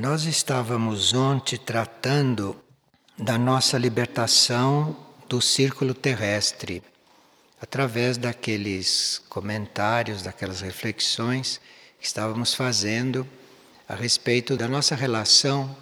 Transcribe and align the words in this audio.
Nós 0.00 0.24
estávamos 0.24 1.12
ontem 1.12 1.58
tratando 1.58 2.56
da 3.18 3.36
nossa 3.36 3.76
libertação 3.76 4.96
do 5.28 5.42
círculo 5.42 5.92
terrestre, 5.92 6.82
através 7.60 8.16
daqueles 8.16 9.22
comentários, 9.28 10.22
daquelas 10.22 10.62
reflexões 10.62 11.60
que 11.98 12.06
estávamos 12.06 12.54
fazendo 12.54 13.28
a 13.86 13.94
respeito 13.94 14.56
da 14.56 14.66
nossa 14.66 14.94
relação 14.94 15.76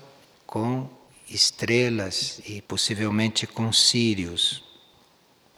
com 0.45 0.91
estrelas 1.31 2.41
e 2.45 2.61
possivelmente 2.61 3.47
com 3.47 3.73
Sírios. 3.73 4.65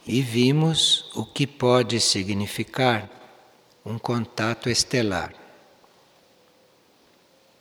E 0.07 0.21
vimos 0.21 1.11
o 1.15 1.25
que 1.25 1.47
pode 1.47 1.99
significar 1.99 3.09
um 3.87 3.99
contato 3.99 4.69
estelar. 4.69 5.33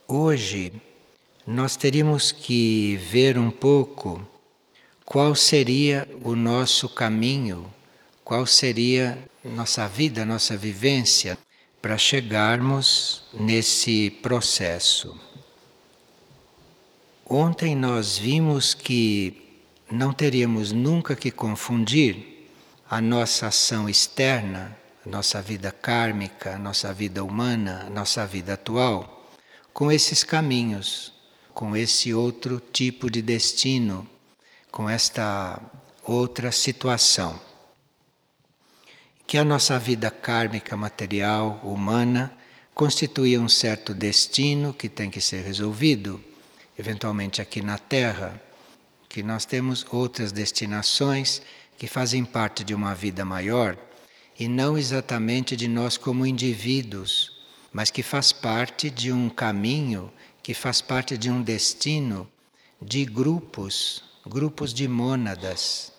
Hoje 0.06 0.89
nós 1.46 1.76
teríamos 1.76 2.32
que 2.32 2.96
ver 2.96 3.38
um 3.38 3.50
pouco 3.50 4.26
qual 5.04 5.34
seria 5.34 6.08
o 6.22 6.36
nosso 6.36 6.88
caminho, 6.88 7.72
qual 8.22 8.46
seria 8.46 9.18
nossa 9.44 9.88
vida, 9.88 10.24
nossa 10.24 10.56
vivência 10.56 11.36
para 11.80 11.96
chegarmos 11.96 13.24
nesse 13.32 14.10
processo. 14.22 15.18
Ontem 17.28 17.74
nós 17.74 18.18
vimos 18.18 18.74
que 18.74 19.64
não 19.90 20.12
teríamos 20.12 20.72
nunca 20.72 21.16
que 21.16 21.30
confundir 21.30 22.48
a 22.88 23.00
nossa 23.00 23.46
ação 23.46 23.88
externa, 23.88 24.76
a 25.06 25.08
nossa 25.08 25.40
vida 25.40 25.72
kármica, 25.72 26.54
a 26.56 26.58
nossa 26.58 26.92
vida 26.92 27.24
humana, 27.24 27.84
a 27.86 27.90
nossa 27.90 28.26
vida 28.26 28.54
atual 28.54 29.32
com 29.72 29.90
esses 29.90 30.22
caminhos, 30.22 31.12
com 31.60 31.76
esse 31.76 32.14
outro 32.14 32.58
tipo 32.58 33.10
de 33.10 33.20
destino, 33.20 34.08
com 34.70 34.88
esta 34.88 35.60
outra 36.02 36.50
situação. 36.50 37.38
Que 39.26 39.36
a 39.36 39.44
nossa 39.44 39.78
vida 39.78 40.10
kármica 40.10 40.74
material, 40.74 41.60
humana, 41.62 42.34
constituía 42.74 43.38
um 43.38 43.46
certo 43.46 43.92
destino 43.92 44.72
que 44.72 44.88
tem 44.88 45.10
que 45.10 45.20
ser 45.20 45.44
resolvido, 45.44 46.18
eventualmente 46.78 47.42
aqui 47.42 47.60
na 47.60 47.76
Terra, 47.76 48.42
que 49.06 49.22
nós 49.22 49.44
temos 49.44 49.84
outras 49.90 50.32
destinações 50.32 51.42
que 51.76 51.86
fazem 51.86 52.24
parte 52.24 52.64
de 52.64 52.74
uma 52.74 52.94
vida 52.94 53.22
maior 53.22 53.76
e 54.38 54.48
não 54.48 54.78
exatamente 54.78 55.54
de 55.54 55.68
nós 55.68 55.98
como 55.98 56.24
indivíduos 56.24 57.38
mas 57.72 57.90
que 57.90 58.02
faz 58.02 58.32
parte 58.32 58.90
de 58.90 59.12
um 59.12 59.28
caminho, 59.28 60.10
que 60.50 60.54
faz 60.54 60.80
parte 60.80 61.16
de 61.16 61.30
um 61.30 61.40
destino 61.40 62.28
de 62.82 63.04
grupos, 63.04 64.02
grupos 64.26 64.74
de 64.74 64.88
mônadas. 64.88 65.92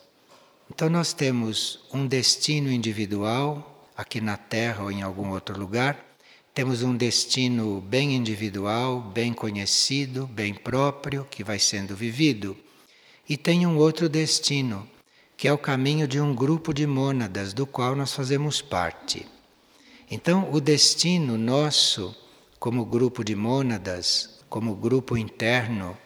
Então 0.69 0.89
nós 0.89 1.13
temos 1.13 1.79
um 1.93 2.05
destino 2.05 2.69
individual 2.69 3.87
aqui 3.95 4.19
na 4.19 4.35
Terra 4.35 4.83
ou 4.83 4.91
em 4.91 5.03
algum 5.03 5.29
outro 5.29 5.57
lugar, 5.57 6.05
temos 6.53 6.83
um 6.83 6.93
destino 6.93 7.79
bem 7.79 8.13
individual, 8.13 8.99
bem 8.99 9.31
conhecido, 9.31 10.27
bem 10.27 10.53
próprio, 10.53 11.25
que 11.31 11.45
vai 11.45 11.57
sendo 11.57 11.95
vivido, 11.95 12.57
e 13.29 13.37
tem 13.37 13.65
um 13.65 13.77
outro 13.77 14.09
destino, 14.09 14.85
que 15.37 15.47
é 15.47 15.53
o 15.53 15.57
caminho 15.57 16.05
de 16.05 16.19
um 16.19 16.35
grupo 16.35 16.73
de 16.73 16.85
mônadas 16.85 17.53
do 17.53 17.65
qual 17.65 17.95
nós 17.95 18.13
fazemos 18.13 18.61
parte. 18.61 19.25
Então, 20.09 20.51
o 20.51 20.59
destino 20.59 21.37
nosso, 21.37 22.13
como 22.59 22.83
grupo 22.83 23.23
de 23.23 23.33
mônadas, 23.33 24.30
como 24.51 24.75
grupo 24.75 25.17
interno, 25.17 25.97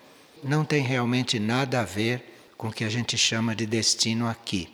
não 0.43 0.63
tem 0.63 0.83
realmente 0.83 1.39
nada 1.39 1.81
a 1.81 1.83
ver 1.83 2.53
com 2.55 2.67
o 2.67 2.71
que 2.71 2.83
a 2.83 2.89
gente 2.89 3.17
chama 3.17 3.55
de 3.55 3.65
destino 3.65 4.27
aqui. 4.27 4.69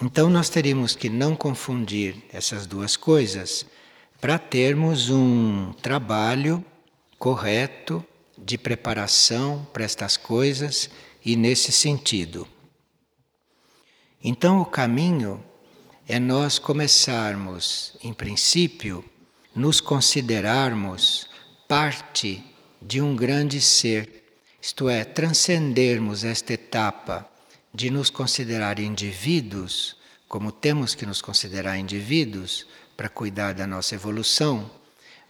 Então, 0.00 0.30
nós 0.30 0.48
teríamos 0.48 0.94
que 0.94 1.08
não 1.08 1.34
confundir 1.34 2.14
essas 2.32 2.64
duas 2.64 2.96
coisas 2.96 3.66
para 4.20 4.38
termos 4.38 5.10
um 5.10 5.72
trabalho 5.82 6.64
correto 7.18 8.04
de 8.38 8.56
preparação 8.56 9.66
para 9.72 9.82
estas 9.82 10.16
coisas 10.16 10.88
e 11.24 11.34
nesse 11.34 11.72
sentido. 11.72 12.46
Então, 14.22 14.60
o 14.60 14.64
caminho 14.64 15.42
é 16.06 16.20
nós 16.20 16.60
começarmos, 16.60 17.96
em 18.00 18.14
princípio, 18.14 19.04
nos 19.56 19.80
considerarmos 19.80 21.33
parte 21.76 22.40
de 22.80 23.00
um 23.00 23.16
grande 23.16 23.60
ser, 23.60 24.22
isto 24.62 24.88
é, 24.88 25.02
transcendermos 25.02 26.22
esta 26.22 26.52
etapa 26.52 27.28
de 27.74 27.90
nos 27.90 28.10
considerar 28.10 28.78
indivíduos, 28.78 29.96
como 30.28 30.52
temos 30.52 30.94
que 30.94 31.04
nos 31.04 31.20
considerar 31.20 31.76
indivíduos 31.76 32.64
para 32.96 33.08
cuidar 33.08 33.54
da 33.54 33.66
nossa 33.66 33.96
evolução, 33.96 34.70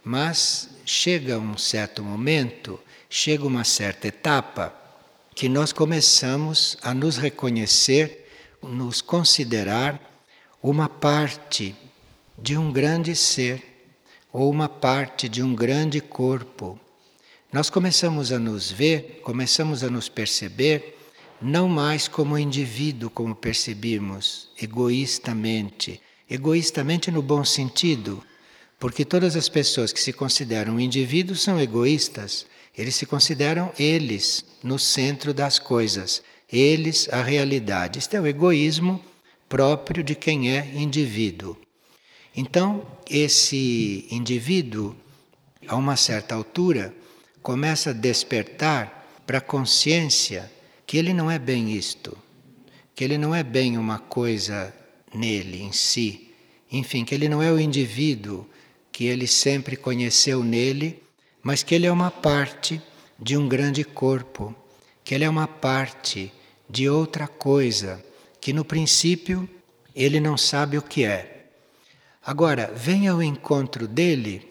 mas 0.03 0.69
chega 0.85 1.39
um 1.39 1.57
certo 1.57 2.03
momento, 2.03 2.79
chega 3.09 3.43
uma 3.43 3.63
certa 3.63 4.07
etapa 4.07 4.71
que 5.33 5.49
nós 5.49 5.73
começamos 5.73 6.77
a 6.83 6.93
nos 6.93 7.17
reconhecer, 7.17 8.29
nos 8.61 9.01
considerar 9.01 9.99
uma 10.61 10.87
parte 10.87 11.75
de 12.37 12.55
um 12.55 12.71
grande 12.71 13.15
ser 13.15 13.74
ou 14.35 14.51
uma 14.51 14.67
parte 14.67 15.29
de 15.29 15.41
um 15.41 15.55
grande 15.55 16.01
corpo. 16.01 16.77
Nós 17.53 17.69
começamos 17.69 18.33
a 18.33 18.37
nos 18.37 18.69
ver, 18.69 19.21
começamos 19.23 19.81
a 19.81 19.89
nos 19.89 20.09
perceber 20.09 20.97
não 21.41 21.69
mais 21.69 22.09
como 22.09 22.37
indivíduo, 22.37 23.09
como 23.09 23.33
percebimos, 23.33 24.49
egoístamente. 24.61 26.01
Egoístamente 26.29 27.09
no 27.09 27.21
bom 27.21 27.45
sentido, 27.45 28.21
porque 28.77 29.05
todas 29.05 29.37
as 29.37 29.47
pessoas 29.47 29.93
que 29.93 30.01
se 30.01 30.11
consideram 30.11 30.81
indivíduos 30.81 31.41
são 31.41 31.57
egoístas. 31.57 32.45
Eles 32.77 32.95
se 32.95 33.05
consideram 33.05 33.71
eles 33.79 34.43
no 34.61 34.77
centro 34.77 35.33
das 35.33 35.59
coisas, 35.59 36.21
eles 36.51 37.07
a 37.09 37.21
realidade. 37.21 37.99
Isto 37.99 38.17
é 38.17 38.19
o 38.19 38.27
egoísmo 38.27 39.01
próprio 39.47 40.03
de 40.03 40.13
quem 40.13 40.51
é 40.51 40.73
indivíduo. 40.75 41.55
Então, 42.35 42.85
esse 43.09 44.07
indivíduo, 44.09 44.95
a 45.67 45.75
uma 45.75 45.95
certa 45.95 46.35
altura, 46.35 46.93
começa 47.41 47.91
a 47.91 47.93
despertar 47.93 49.21
para 49.25 49.39
a 49.39 49.41
consciência 49.41 50.51
que 50.85 50.97
ele 50.97 51.13
não 51.13 51.29
é 51.29 51.39
bem 51.39 51.71
isto, 51.71 52.17
que 52.93 53.03
ele 53.03 53.17
não 53.17 53.33
é 53.33 53.43
bem 53.43 53.77
uma 53.77 53.99
coisa 53.99 54.73
nele, 55.13 55.61
em 55.61 55.71
si. 55.71 56.31
Enfim, 56.71 57.03
que 57.03 57.13
ele 57.13 57.29
não 57.29 57.41
é 57.41 57.51
o 57.51 57.59
indivíduo 57.59 58.47
que 58.91 59.05
ele 59.05 59.27
sempre 59.27 59.75
conheceu 59.75 60.43
nele, 60.43 61.01
mas 61.43 61.63
que 61.63 61.75
ele 61.75 61.85
é 61.85 61.91
uma 61.91 62.09
parte 62.09 62.81
de 63.19 63.35
um 63.37 63.47
grande 63.47 63.83
corpo, 63.83 64.55
que 65.03 65.13
ele 65.13 65.23
é 65.23 65.29
uma 65.29 65.47
parte 65.47 66.31
de 66.69 66.89
outra 66.89 67.27
coisa 67.27 68.03
que 68.39 68.53
no 68.53 68.63
princípio 68.63 69.49
ele 69.95 70.19
não 70.19 70.37
sabe 70.37 70.77
o 70.77 70.81
que 70.81 71.03
é. 71.03 71.34
Agora, 72.25 72.73
vem 72.75 73.07
ao 73.07 73.21
encontro 73.21 73.87
dele, 73.87 74.41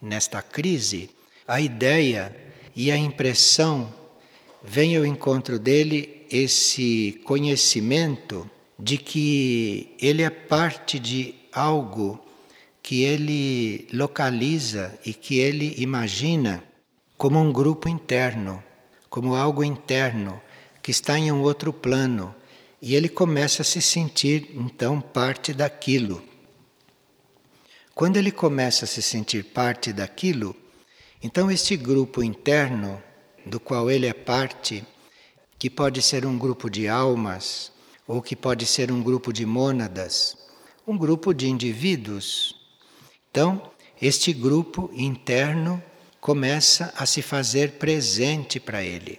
nesta 0.00 0.40
crise, 0.40 1.10
a 1.48 1.60
ideia 1.60 2.32
e 2.74 2.88
a 2.88 2.96
impressão, 2.96 3.92
vem 4.62 4.96
ao 4.96 5.04
encontro 5.04 5.58
dele 5.58 6.24
esse 6.30 7.20
conhecimento 7.24 8.48
de 8.78 8.96
que 8.96 9.92
ele 10.00 10.22
é 10.22 10.30
parte 10.30 11.00
de 11.00 11.34
algo 11.52 12.24
que 12.80 13.02
ele 13.02 13.88
localiza 13.92 14.96
e 15.04 15.12
que 15.12 15.40
ele 15.40 15.74
imagina 15.78 16.62
como 17.18 17.40
um 17.40 17.52
grupo 17.52 17.88
interno, 17.88 18.62
como 19.10 19.34
algo 19.34 19.64
interno 19.64 20.40
que 20.80 20.92
está 20.92 21.18
em 21.18 21.32
um 21.32 21.42
outro 21.42 21.72
plano 21.72 22.32
e 22.80 22.94
ele 22.94 23.08
começa 23.08 23.62
a 23.62 23.64
se 23.64 23.82
sentir 23.82 24.52
então 24.54 25.00
parte 25.00 25.52
daquilo. 25.52 26.22
Quando 27.96 28.18
ele 28.18 28.30
começa 28.30 28.84
a 28.84 28.86
se 28.86 29.00
sentir 29.00 29.42
parte 29.42 29.90
daquilo, 29.90 30.54
então 31.22 31.50
este 31.50 31.78
grupo 31.78 32.22
interno 32.22 33.02
do 33.46 33.58
qual 33.58 33.90
ele 33.90 34.04
é 34.04 34.12
parte, 34.12 34.84
que 35.58 35.70
pode 35.70 36.02
ser 36.02 36.26
um 36.26 36.36
grupo 36.36 36.68
de 36.68 36.88
almas 36.88 37.72
ou 38.06 38.20
que 38.20 38.36
pode 38.36 38.66
ser 38.66 38.92
um 38.92 39.02
grupo 39.02 39.32
de 39.32 39.46
mônadas, 39.46 40.36
um 40.86 40.94
grupo 40.94 41.32
de 41.32 41.48
indivíduos. 41.48 42.54
Então, 43.30 43.72
este 44.00 44.30
grupo 44.30 44.90
interno 44.92 45.82
começa 46.20 46.92
a 46.98 47.06
se 47.06 47.22
fazer 47.22 47.78
presente 47.78 48.60
para 48.60 48.82
ele. 48.82 49.18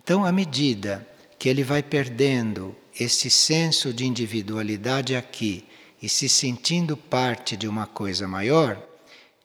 Então, 0.00 0.24
à 0.24 0.30
medida 0.30 1.04
que 1.36 1.48
ele 1.48 1.64
vai 1.64 1.82
perdendo 1.82 2.76
esse 2.96 3.28
senso 3.28 3.92
de 3.92 4.06
individualidade 4.06 5.16
aqui 5.16 5.64
e 6.02 6.08
se 6.08 6.28
sentindo 6.28 6.96
parte 6.96 7.56
de 7.56 7.68
uma 7.68 7.86
coisa 7.86 8.26
maior, 8.26 8.82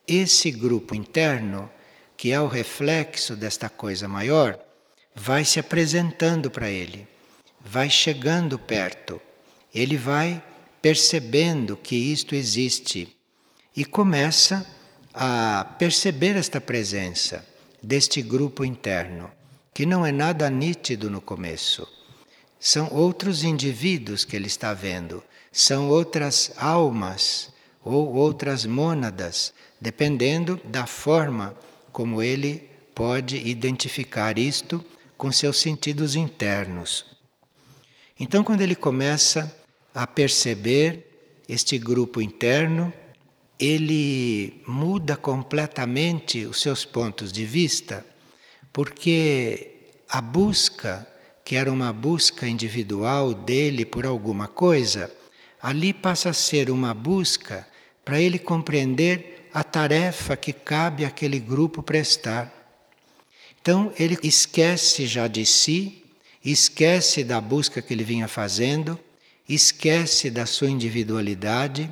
esse 0.07 0.49
grupo 0.49 0.95
interno 0.95 1.69
que 2.17 2.31
é 2.31 2.41
o 2.41 2.47
reflexo 2.47 3.35
desta 3.35 3.69
coisa 3.69 4.07
maior, 4.07 4.59
vai 5.13 5.45
se 5.45 5.59
apresentando 5.59 6.49
para 6.49 6.67
ele, 6.67 7.07
vai 7.63 7.91
chegando 7.91 8.57
perto, 8.57 9.21
ele 9.73 9.95
vai 9.95 10.43
percebendo 10.81 11.77
que 11.77 11.95
isto 11.95 12.33
existe 12.33 13.15
e 13.75 13.85
começa 13.85 14.65
a 15.13 15.75
perceber 15.77 16.35
esta 16.35 16.59
presença 16.59 17.45
deste 17.81 18.21
grupo 18.23 18.65
interno, 18.65 19.31
que 19.73 19.85
não 19.85 20.03
é 20.03 20.11
nada 20.11 20.49
nítido 20.49 21.09
no 21.09 21.21
começo. 21.21 21.87
São 22.59 22.91
outros 22.91 23.43
indivíduos 23.43 24.25
que 24.25 24.35
ele 24.35 24.47
está 24.47 24.73
vendo, 24.73 25.23
são 25.57 25.89
outras 25.89 26.51
almas 26.55 27.51
ou 27.83 28.13
outras 28.13 28.63
mônadas, 28.63 29.51
dependendo 29.81 30.61
da 30.63 30.85
forma 30.85 31.57
como 31.91 32.21
ele 32.21 32.69
pode 32.93 33.37
identificar 33.37 34.37
isto 34.37 34.85
com 35.17 35.31
seus 35.31 35.57
sentidos 35.57 36.15
internos. 36.15 37.07
Então, 38.19 38.43
quando 38.43 38.61
ele 38.61 38.75
começa 38.75 39.51
a 39.95 40.05
perceber 40.05 41.41
este 41.49 41.79
grupo 41.79 42.21
interno, 42.21 42.93
ele 43.59 44.61
muda 44.67 45.17
completamente 45.17 46.45
os 46.45 46.61
seus 46.61 46.85
pontos 46.85 47.31
de 47.31 47.45
vista, 47.45 48.05
porque 48.71 49.71
a 50.07 50.21
busca, 50.21 51.07
que 51.43 51.55
era 51.55 51.71
uma 51.71 51.91
busca 51.91 52.47
individual 52.47 53.33
dele 53.33 53.85
por 53.85 54.05
alguma 54.05 54.47
coisa, 54.47 55.11
ali 55.61 55.93
passa 55.93 56.29
a 56.29 56.33
ser 56.33 56.69
uma 56.69 56.93
busca 56.93 57.67
para 58.03 58.21
ele 58.21 58.39
compreender 58.39 59.49
a 59.53 59.63
tarefa 59.63 60.37
que 60.37 60.53
cabe 60.53 61.03
àquele 61.03 61.39
grupo 61.39 61.81
prestar. 61.81 62.53
Então 63.61 63.91
ele 63.97 64.17
esquece 64.23 65.05
já 65.05 65.27
de 65.27 65.45
si, 65.45 66.03
esquece 66.43 67.23
da 67.23 67.41
busca 67.41 67.81
que 67.81 67.93
ele 67.93 68.03
vinha 68.03 68.27
fazendo, 68.27 68.99
esquece 69.47 70.29
da 70.29 70.45
sua 70.45 70.69
individualidade 70.69 71.89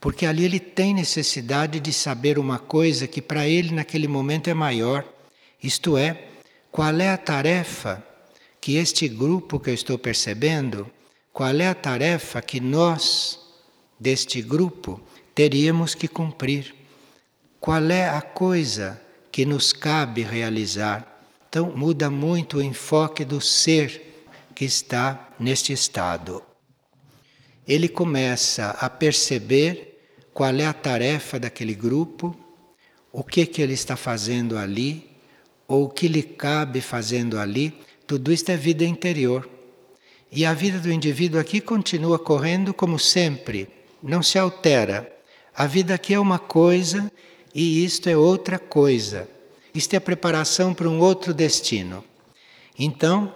porque 0.00 0.26
ali 0.26 0.44
ele 0.44 0.60
tem 0.60 0.94
necessidade 0.94 1.80
de 1.80 1.92
saber 1.92 2.38
uma 2.38 2.58
coisa 2.58 3.06
que 3.06 3.22
para 3.22 3.48
ele 3.48 3.74
naquele 3.74 4.06
momento 4.06 4.48
é 4.48 4.54
maior, 4.54 5.04
isto 5.62 5.96
é, 5.96 6.28
qual 6.70 6.94
é 7.00 7.08
a 7.08 7.16
tarefa 7.16 8.04
que 8.60 8.76
este 8.76 9.08
grupo 9.08 9.58
que 9.58 9.70
eu 9.70 9.74
estou 9.74 9.98
percebendo, 9.98 10.90
qual 11.36 11.60
é 11.60 11.68
a 11.68 11.74
tarefa 11.74 12.40
que 12.40 12.60
nós, 12.60 13.38
deste 14.00 14.40
grupo, 14.40 14.98
teríamos 15.34 15.94
que 15.94 16.08
cumprir. 16.08 16.74
Qual 17.60 17.90
é 17.90 18.08
a 18.08 18.22
coisa 18.22 18.98
que 19.30 19.44
nos 19.44 19.72
cabe 19.72 20.22
realizar? 20.22 21.20
Então 21.48 21.76
muda 21.76 22.08
muito 22.08 22.56
o 22.56 22.62
enfoque 22.62 23.24
do 23.24 23.40
ser 23.40 24.24
que 24.54 24.64
está 24.64 25.28
neste 25.38 25.72
estado 25.72 26.42
ele 27.66 27.88
começa 27.88 28.70
a 28.80 28.88
perceber 28.88 29.98
qual 30.32 30.54
é 30.54 30.66
a 30.66 30.72
tarefa 30.72 31.38
daquele 31.38 31.74
grupo, 31.74 32.36
o 33.12 33.24
que 33.24 33.44
que 33.44 33.60
ele 33.60 33.72
está 33.72 33.96
fazendo 33.96 34.56
ali, 34.56 35.10
ou 35.66 35.84
o 35.84 35.88
que 35.88 36.06
lhe 36.06 36.22
cabe 36.22 36.80
fazendo 36.80 37.38
ali. 37.38 37.74
Tudo 38.06 38.32
isto 38.32 38.50
é 38.50 38.56
vida 38.56 38.84
interior. 38.84 39.48
E 40.36 40.44
a 40.44 40.54
vida 40.54 40.78
do 40.78 40.92
indivíduo 40.92 41.40
aqui 41.40 41.60
continua 41.60 42.18
correndo 42.18 42.72
como 42.72 42.98
sempre, 42.98 43.68
não 44.02 44.22
se 44.22 44.38
altera. 44.38 45.10
A 45.52 45.66
vida 45.66 45.94
aqui 45.94 46.14
é 46.14 46.20
uma 46.20 46.38
coisa 46.38 47.10
e 47.54 47.84
isto 47.84 48.08
é 48.08 48.16
outra 48.16 48.58
coisa. 48.58 49.28
Isto 49.74 49.94
é 49.94 49.96
a 49.96 50.00
preparação 50.00 50.74
para 50.74 50.88
um 50.88 51.00
outro 51.00 51.32
destino. 51.32 52.04
Então, 52.78 53.32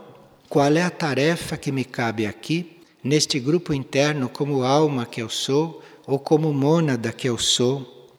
qual 0.49 0.73
é 0.76 0.82
a 0.82 0.91
tarefa 0.91 1.56
que 1.56 1.73
me 1.73 1.85
cabe 1.85 2.26
aqui? 2.26 2.76
neste 3.02 3.41
grupo 3.41 3.73
interno 3.73 4.29
como 4.29 4.62
alma 4.62 5.06
que 5.06 5.23
eu 5.23 5.29
sou 5.29 5.82
ou 6.06 6.19
como 6.19 6.52
mônada 6.52 7.12
que 7.12 7.29
eu 7.29 7.38
sou. 7.38 8.11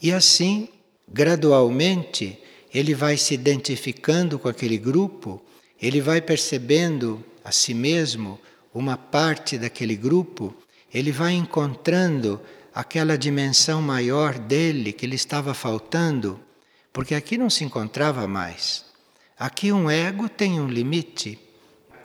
E 0.00 0.12
assim, 0.12 0.68
gradualmente, 1.06 2.38
ele 2.72 2.94
vai 2.94 3.16
se 3.16 3.34
identificando 3.34 4.38
com 4.38 4.48
aquele 4.48 4.78
grupo, 4.78 5.42
ele 5.80 6.00
vai 6.00 6.20
percebendo 6.20 7.22
a 7.44 7.52
si 7.52 7.74
mesmo 7.74 8.40
uma 8.72 8.96
parte 8.96 9.58
daquele 9.58 9.96
grupo, 9.96 10.54
ele 10.92 11.12
vai 11.12 11.32
encontrando 11.32 12.40
aquela 12.74 13.16
dimensão 13.16 13.82
maior 13.82 14.38
dele 14.38 14.92
que 14.92 15.06
lhe 15.06 15.16
estava 15.16 15.54
faltando, 15.54 16.40
porque 16.92 17.14
aqui 17.14 17.36
não 17.36 17.50
se 17.50 17.64
encontrava 17.64 18.26
mais. 18.26 18.84
Aqui 19.38 19.72
um 19.72 19.90
ego 19.90 20.28
tem 20.28 20.60
um 20.60 20.68
limite 20.68 21.38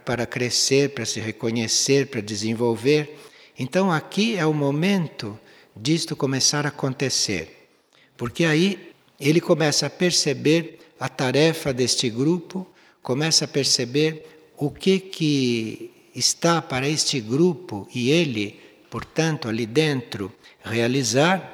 para 0.05 0.25
crescer, 0.25 0.91
para 0.91 1.05
se 1.05 1.19
reconhecer, 1.19 2.07
para 2.07 2.21
desenvolver. 2.21 3.17
Então 3.57 3.91
aqui 3.91 4.37
é 4.37 4.45
o 4.45 4.53
momento 4.53 5.37
disto 5.75 6.15
começar 6.15 6.65
a 6.65 6.69
acontecer. 6.69 7.69
Porque 8.15 8.45
aí 8.45 8.93
ele 9.19 9.41
começa 9.41 9.87
a 9.87 9.89
perceber 9.89 10.79
a 10.99 11.09
tarefa 11.09 11.73
deste 11.73 12.09
grupo, 12.09 12.65
começa 13.01 13.45
a 13.45 13.47
perceber 13.47 14.34
o 14.57 14.69
que 14.69 14.99
que 14.99 15.91
está 16.15 16.61
para 16.61 16.87
este 16.87 17.19
grupo 17.19 17.87
e 17.93 18.09
ele, 18.09 18.59
portanto, 18.89 19.47
ali 19.47 19.65
dentro 19.65 20.31
realizar 20.63 21.51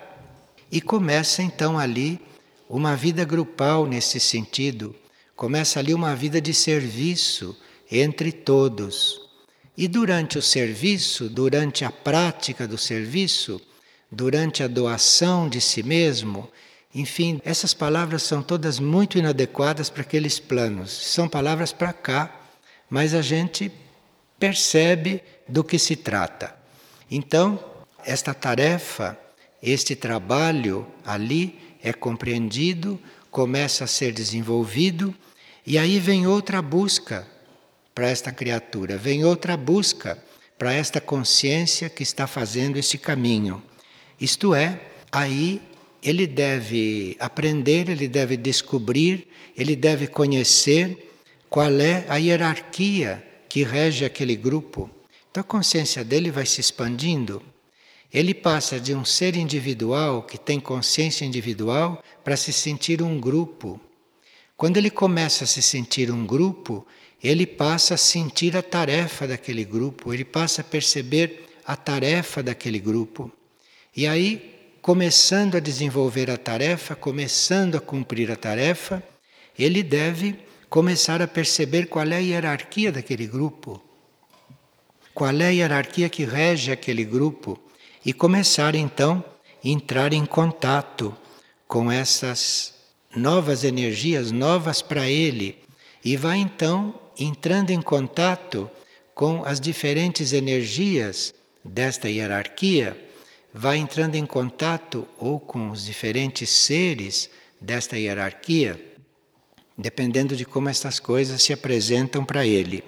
e 0.71 0.79
começa 0.79 1.41
então 1.41 1.77
ali 1.77 2.19
uma 2.69 2.95
vida 2.95 3.25
grupal 3.25 3.85
nesse 3.85 4.19
sentido. 4.19 4.95
Começa 5.35 5.79
ali 5.79 5.93
uma 5.93 6.15
vida 6.15 6.39
de 6.39 6.53
serviço 6.53 7.57
entre 7.91 8.31
todos. 8.31 9.19
E 9.75 9.87
durante 9.87 10.37
o 10.37 10.41
serviço, 10.41 11.27
durante 11.27 11.83
a 11.83 11.91
prática 11.91 12.67
do 12.67 12.77
serviço, 12.77 13.59
durante 14.11 14.61
a 14.61 14.67
doação 14.67 15.49
de 15.49 15.59
si 15.59 15.81
mesmo, 15.81 16.47
enfim, 16.93 17.41
essas 17.43 17.73
palavras 17.73 18.23
são 18.23 18.43
todas 18.43 18.79
muito 18.79 19.17
inadequadas 19.17 19.89
para 19.89 20.01
aqueles 20.01 20.39
planos. 20.39 20.91
São 20.91 21.27
palavras 21.27 21.71
para 21.71 21.93
cá, 21.93 22.40
mas 22.91 23.13
a 23.13 23.21
gente 23.21 23.71
percebe 24.37 25.23
do 25.47 25.63
que 25.63 25.79
se 25.79 25.95
trata. 25.95 26.53
Então, 27.09 27.57
esta 28.05 28.33
tarefa, 28.33 29.17
este 29.63 29.95
trabalho 29.95 30.85
ali 31.05 31.57
é 31.81 31.93
compreendido, 31.93 32.99
começa 33.31 33.85
a 33.85 33.87
ser 33.87 34.11
desenvolvido, 34.11 35.15
e 35.65 35.77
aí 35.77 35.99
vem 35.99 36.27
outra 36.27 36.61
busca 36.61 37.25
para 37.95 38.09
esta 38.09 38.29
criatura, 38.29 38.97
vem 38.97 39.23
outra 39.23 39.55
busca 39.55 40.21
para 40.57 40.73
esta 40.73 40.99
consciência 40.99 41.89
que 41.89 42.03
está 42.03 42.27
fazendo 42.27 42.77
esse 42.77 42.97
caminho. 42.97 43.63
Isto 44.19 44.53
é, 44.53 44.81
aí 45.09 45.61
ele 46.03 46.27
deve 46.27 47.15
aprender, 47.19 47.89
ele 47.89 48.07
deve 48.07 48.35
descobrir, 48.35 49.29
ele 49.55 49.77
deve 49.77 50.07
conhecer 50.07 51.10
qual 51.51 51.81
é 51.81 52.05
a 52.07 52.15
hierarquia 52.15 53.21
que 53.49 53.61
rege 53.61 54.05
aquele 54.05 54.37
grupo. 54.37 54.89
Então 55.29 55.41
a 55.41 55.43
consciência 55.43 56.01
dele 56.01 56.31
vai 56.31 56.45
se 56.45 56.61
expandindo. 56.61 57.43
Ele 58.13 58.33
passa 58.33 58.79
de 58.79 58.95
um 58.95 59.03
ser 59.03 59.35
individual 59.35 60.23
que 60.23 60.37
tem 60.37 60.61
consciência 60.61 61.25
individual 61.25 62.01
para 62.23 62.37
se 62.37 62.53
sentir 62.53 63.01
um 63.01 63.19
grupo. 63.19 63.81
Quando 64.55 64.77
ele 64.77 64.89
começa 64.89 65.43
a 65.43 65.47
se 65.47 65.61
sentir 65.61 66.09
um 66.09 66.25
grupo, 66.25 66.87
ele 67.21 67.45
passa 67.45 67.95
a 67.95 67.97
sentir 67.97 68.55
a 68.55 68.61
tarefa 68.61 69.27
daquele 69.27 69.65
grupo, 69.65 70.13
ele 70.13 70.23
passa 70.23 70.61
a 70.61 70.63
perceber 70.63 71.49
a 71.65 71.75
tarefa 71.75 72.41
daquele 72.41 72.79
grupo. 72.79 73.29
E 73.93 74.07
aí, 74.07 74.55
começando 74.81 75.57
a 75.57 75.59
desenvolver 75.59 76.31
a 76.31 76.37
tarefa, 76.37 76.95
começando 76.95 77.75
a 77.75 77.81
cumprir 77.81 78.31
a 78.31 78.37
tarefa, 78.37 79.03
ele 79.59 79.83
deve 79.83 80.49
começar 80.71 81.21
a 81.21 81.27
perceber 81.27 81.87
qual 81.87 82.07
é 82.07 82.15
a 82.15 82.19
hierarquia 82.19 82.93
daquele 82.93 83.27
grupo, 83.27 83.83
qual 85.13 85.35
é 85.35 85.47
a 85.47 85.49
hierarquia 85.49 86.07
que 86.07 86.23
rege 86.23 86.71
aquele 86.71 87.03
grupo, 87.03 87.59
e 88.05 88.13
começar 88.13 88.73
então 88.73 89.21
a 89.61 89.67
entrar 89.67 90.13
em 90.13 90.25
contato 90.25 91.13
com 91.67 91.91
essas 91.91 92.73
novas 93.13 93.65
energias, 93.65 94.31
novas 94.31 94.81
para 94.81 95.09
ele, 95.09 95.57
e 96.05 96.15
vai 96.15 96.37
então 96.37 96.97
entrando 97.19 97.71
em 97.71 97.81
contato 97.81 98.71
com 99.13 99.43
as 99.43 99.59
diferentes 99.59 100.31
energias 100.31 101.33
desta 101.65 102.09
hierarquia, 102.09 102.97
vai 103.53 103.75
entrando 103.75 104.15
em 104.15 104.25
contato 104.25 105.05
ou 105.19 105.37
com 105.37 105.69
os 105.69 105.83
diferentes 105.83 106.49
seres 106.49 107.29
desta 107.59 107.99
hierarquia, 107.99 108.90
dependendo 109.81 110.35
de 110.35 110.45
como 110.45 110.69
estas 110.69 110.99
coisas 110.99 111.41
se 111.41 111.51
apresentam 111.51 112.23
para 112.23 112.45
ele. 112.45 112.83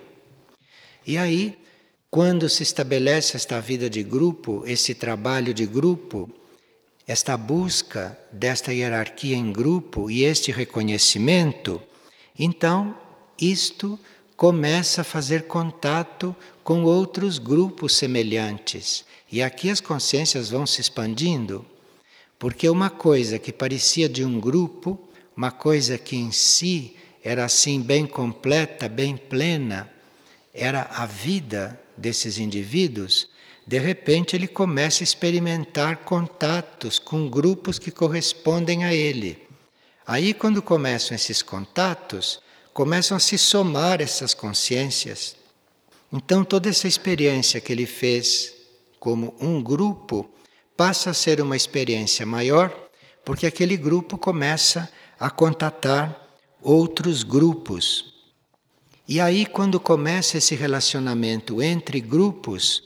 E 1.06 1.18
aí, 1.18 1.58
quando 2.10 2.48
se 2.48 2.64
estabelece 2.64 3.36
esta 3.36 3.60
vida 3.60 3.90
de 3.90 4.04
grupo, 4.04 4.64
esse 4.66 4.94
trabalho 4.94 5.54
de 5.54 5.66
grupo, 5.66 6.30
esta 7.08 7.36
busca 7.36 8.18
desta 8.32 8.72
hierarquia 8.72 9.36
em 9.36 9.52
grupo 9.52 10.10
e 10.10 10.24
este 10.24 10.52
reconhecimento, 10.52 11.82
então 12.38 12.96
isto 13.40 14.00
começa 14.38 15.02
a 15.02 15.04
fazer 15.04 15.44
contato 15.44 16.36
com 16.64 16.84
outros 16.84 17.38
grupos 17.38 17.96
semelhantes. 17.96 19.06
E 19.32 19.42
aqui 19.42 19.70
as 19.70 19.82
consciências 19.82 20.50
vão 20.50 20.66
se 20.66 20.80
expandindo, 20.80 21.66
porque 22.38 22.70
uma 22.70 22.90
coisa 22.90 23.40
que 23.40 23.52
parecia 23.52 24.08
de 24.08 24.24
um 24.24 24.40
grupo, 24.40 25.00
uma 25.36 25.52
coisa 25.52 25.98
que 25.98 26.16
em 26.16 26.32
si 26.32 26.96
era 27.24 27.46
assim 27.46 27.82
bem 27.82 28.06
completa, 28.06 28.90
bem 28.90 29.16
plena, 29.18 29.90
era 30.54 30.84
a 30.92 31.06
vida 31.06 31.80
desses 31.98 32.38
indivíduos, 32.38 33.30
de 33.66 33.80
repente 33.80 34.36
ele 34.36 34.48
começa 34.48 35.04
a 35.04 35.06
experimentar 35.06 35.98
contatos 35.98 37.00
com 37.00 37.30
grupos 37.30 37.80
que 37.80 37.92
correspondem 37.92 38.84
a 38.84 38.94
ele. 38.94 39.42
Aí, 40.06 40.34
quando 40.34 40.62
começam 40.62 41.16
esses 41.16 41.42
contatos, 41.42 42.42
começam 42.74 43.16
a 43.16 43.20
se 43.20 43.38
somar 43.38 44.02
essas 44.02 44.34
consciências. 44.34 45.36
Então, 46.12 46.44
toda 46.44 46.70
essa 46.70 46.88
experiência 46.88 47.62
que 47.62 47.72
ele 47.72 47.86
fez 47.86 48.54
como 49.00 49.34
um 49.40 49.64
grupo 49.64 50.30
passa 50.76 51.12
a 51.12 51.14
ser 51.14 51.40
uma 51.40 51.56
experiência 51.56 52.26
maior, 52.26 52.74
porque 53.24 53.46
aquele 53.46 53.78
grupo 53.78 54.18
começa 54.18 54.82
a 54.82 54.90
contatar 55.30 56.20
outros 56.62 57.24
grupos. 57.24 58.14
E 59.08 59.20
aí, 59.20 59.46
quando 59.46 59.80
começa 59.80 60.38
esse 60.38 60.56
relacionamento 60.56 61.62
entre 61.62 62.00
grupos, 62.00 62.84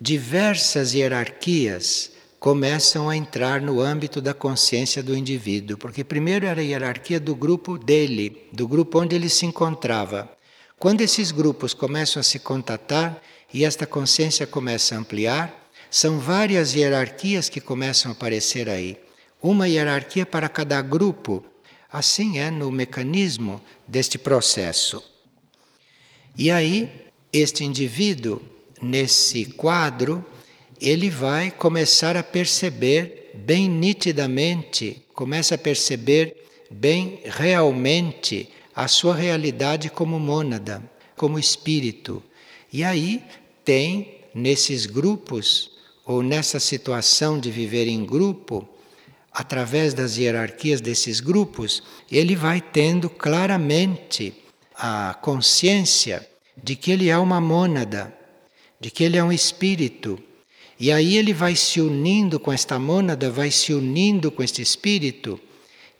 diversas 0.00 0.94
hierarquias 0.94 2.12
começam 2.38 3.08
a 3.08 3.16
entrar 3.16 3.60
no 3.60 3.80
âmbito 3.80 4.20
da 4.20 4.34
consciência 4.34 5.02
do 5.02 5.16
indivíduo, 5.16 5.78
porque 5.78 6.04
primeiro 6.04 6.46
era 6.46 6.60
a 6.60 6.64
hierarquia 6.64 7.18
do 7.18 7.34
grupo 7.34 7.78
dele, 7.78 8.46
do 8.52 8.68
grupo 8.68 9.00
onde 9.00 9.16
ele 9.16 9.28
se 9.28 9.46
encontrava. 9.46 10.30
Quando 10.78 11.00
esses 11.00 11.32
grupos 11.32 11.72
começam 11.72 12.20
a 12.20 12.22
se 12.22 12.38
contatar 12.38 13.20
e 13.52 13.64
esta 13.64 13.86
consciência 13.86 14.46
começa 14.46 14.94
a 14.94 14.98
ampliar, 14.98 15.70
são 15.90 16.18
várias 16.18 16.74
hierarquias 16.74 17.48
que 17.48 17.60
começam 17.60 18.10
a 18.10 18.14
aparecer 18.14 18.68
aí. 18.68 18.98
Uma 19.44 19.68
hierarquia 19.68 20.24
para 20.24 20.48
cada 20.48 20.80
grupo. 20.80 21.44
Assim 21.92 22.38
é 22.38 22.50
no 22.50 22.72
mecanismo 22.72 23.60
deste 23.86 24.16
processo. 24.16 25.04
E 26.34 26.50
aí, 26.50 26.90
este 27.30 27.62
indivíduo, 27.62 28.40
nesse 28.80 29.44
quadro, 29.44 30.24
ele 30.80 31.10
vai 31.10 31.50
começar 31.50 32.16
a 32.16 32.22
perceber 32.22 33.32
bem 33.34 33.68
nitidamente, 33.68 35.02
começa 35.12 35.56
a 35.56 35.58
perceber 35.58 36.34
bem 36.70 37.20
realmente 37.26 38.48
a 38.74 38.88
sua 38.88 39.14
realidade 39.14 39.90
como 39.90 40.18
mônada, 40.18 40.82
como 41.18 41.38
espírito. 41.38 42.22
E 42.72 42.82
aí 42.82 43.22
tem 43.62 44.20
nesses 44.34 44.86
grupos 44.86 45.70
ou 46.06 46.22
nessa 46.22 46.58
situação 46.58 47.38
de 47.38 47.50
viver 47.50 47.86
em 47.86 48.06
grupo, 48.06 48.70
através 49.34 49.92
das 49.92 50.16
hierarquias 50.16 50.80
desses 50.80 51.18
grupos, 51.18 51.82
ele 52.10 52.36
vai 52.36 52.60
tendo 52.60 53.10
claramente 53.10 54.32
a 54.76 55.14
consciência 55.20 56.26
de 56.56 56.76
que 56.76 56.92
ele 56.92 57.08
é 57.08 57.18
uma 57.18 57.40
mônada, 57.40 58.16
de 58.80 58.90
que 58.90 59.02
ele 59.02 59.16
é 59.16 59.24
um 59.24 59.32
espírito 59.32 60.22
e 60.78 60.90
aí 60.90 61.16
ele 61.16 61.32
vai 61.32 61.54
se 61.54 61.80
unindo 61.80 62.40
com 62.40 62.52
esta 62.52 62.78
mônada, 62.78 63.30
vai 63.30 63.50
se 63.50 63.72
unindo 63.72 64.30
com 64.30 64.42
este 64.42 64.60
espírito 64.60 65.40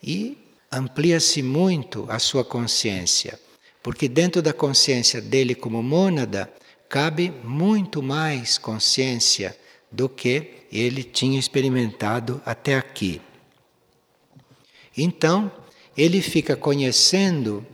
e 0.03 0.37
amplia-se 0.71 1.43
muito 1.43 2.07
a 2.09 2.19
sua 2.19 2.45
consciência. 2.45 3.39
Porque 3.83 4.09
dentro 4.09 4.43
da 4.43 4.53
consciência 4.53 5.21
dele 5.21 5.55
como 5.55 5.83
mônada 5.83 6.53
cabe 6.89 7.33
muito 7.45 8.03
mais 8.03 8.59
consciência 8.59 9.57
do 9.95 10.09
que 10.09 10.67
ele 10.73 11.05
tinha 11.05 11.39
experimentado 11.39 12.43
até 12.45 12.75
aqui. 12.75 13.21
Então, 14.97 15.51
ele 15.97 16.21
fica 16.21 16.57
conhecendo 16.57 17.65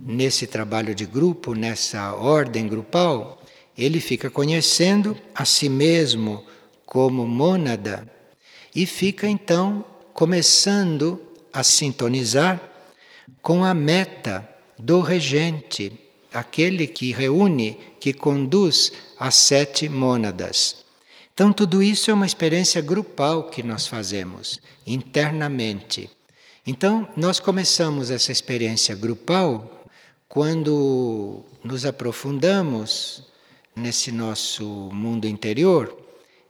nesse 0.00 0.46
trabalho 0.46 0.94
de 0.94 1.04
grupo, 1.04 1.54
nessa 1.54 2.14
ordem 2.14 2.66
grupal, 2.66 3.42
ele 3.76 4.00
fica 4.00 4.30
conhecendo 4.30 5.16
a 5.34 5.44
si 5.44 5.68
mesmo 5.68 6.44
como 6.86 7.26
mônada 7.26 8.10
e 8.74 8.86
fica 8.86 9.28
então 9.28 9.84
começando 10.14 11.20
a 11.52 11.62
sintonizar 11.62 12.60
com 13.42 13.64
a 13.64 13.74
meta 13.74 14.48
do 14.78 15.00
regente, 15.00 15.92
aquele 16.32 16.86
que 16.86 17.12
reúne, 17.12 17.78
que 18.00 18.14
conduz 18.14 18.92
as 19.18 19.34
sete 19.34 19.88
mônadas. 19.88 20.85
Então, 21.36 21.52
tudo 21.52 21.82
isso 21.82 22.10
é 22.10 22.14
uma 22.14 22.24
experiência 22.24 22.80
grupal 22.80 23.50
que 23.50 23.62
nós 23.62 23.86
fazemos 23.86 24.58
internamente. 24.86 26.08
Então, 26.66 27.06
nós 27.14 27.38
começamos 27.38 28.10
essa 28.10 28.32
experiência 28.32 28.94
grupal 28.94 29.84
quando 30.26 31.44
nos 31.62 31.84
aprofundamos 31.84 33.22
nesse 33.76 34.10
nosso 34.10 34.64
mundo 34.94 35.26
interior 35.26 35.94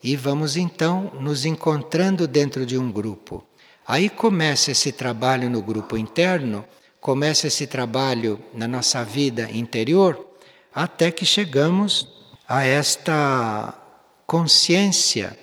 e 0.04 0.14
vamos 0.14 0.56
então 0.56 1.10
nos 1.20 1.44
encontrando 1.44 2.28
dentro 2.28 2.64
de 2.64 2.78
um 2.78 2.88
grupo. 2.88 3.44
Aí 3.84 4.08
começa 4.08 4.70
esse 4.70 4.92
trabalho 4.92 5.50
no 5.50 5.60
grupo 5.60 5.96
interno, 5.96 6.64
começa 7.00 7.48
esse 7.48 7.66
trabalho 7.66 8.38
na 8.54 8.68
nossa 8.68 9.02
vida 9.04 9.50
interior, 9.50 10.24
até 10.72 11.10
que 11.10 11.26
chegamos 11.26 12.06
a 12.46 12.62
esta 12.62 13.82
consciência 14.26 15.38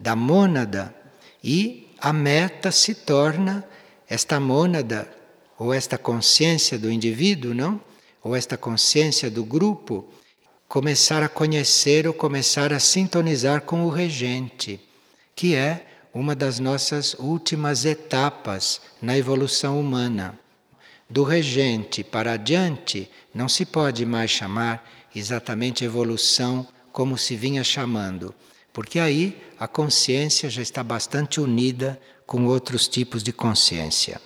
da 0.00 0.16
mônada 0.16 0.94
e 1.42 1.88
a 2.00 2.12
meta 2.12 2.72
se 2.72 2.94
torna 2.94 3.64
esta 4.08 4.40
mônada 4.40 5.08
ou 5.58 5.72
esta 5.72 5.98
consciência 5.98 6.78
do 6.78 6.90
indivíduo, 6.90 7.54
não? 7.54 7.80
Ou 8.22 8.34
esta 8.34 8.56
consciência 8.56 9.30
do 9.30 9.44
grupo 9.44 10.08
começar 10.66 11.22
a 11.22 11.28
conhecer 11.28 12.06
ou 12.06 12.14
começar 12.14 12.72
a 12.72 12.80
sintonizar 12.80 13.60
com 13.60 13.84
o 13.84 13.90
regente, 13.90 14.80
que 15.36 15.54
é 15.54 15.86
uma 16.12 16.34
das 16.34 16.58
nossas 16.58 17.14
últimas 17.14 17.84
etapas 17.84 18.80
na 19.00 19.16
evolução 19.16 19.78
humana. 19.78 20.38
Do 21.08 21.22
regente 21.22 22.02
para 22.02 22.32
adiante, 22.32 23.10
não 23.34 23.48
se 23.48 23.64
pode 23.66 24.06
mais 24.06 24.30
chamar 24.30 24.88
exatamente 25.14 25.84
evolução 25.84 26.66
como 26.94 27.18
se 27.18 27.36
vinha 27.36 27.62
chamando, 27.62 28.32
porque 28.72 28.98
aí 28.98 29.38
a 29.58 29.68
consciência 29.68 30.48
já 30.48 30.62
está 30.62 30.82
bastante 30.82 31.40
unida 31.40 32.00
com 32.24 32.46
outros 32.46 32.88
tipos 32.88 33.22
de 33.22 33.34
consciência. 33.34 34.18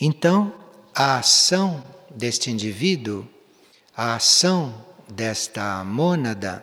Então, 0.00 0.54
a 0.94 1.18
ação 1.18 1.82
deste 2.14 2.50
indivíduo 2.50 3.26
a 3.98 4.14
ação 4.14 4.72
desta 5.08 5.82
mônada 5.82 6.62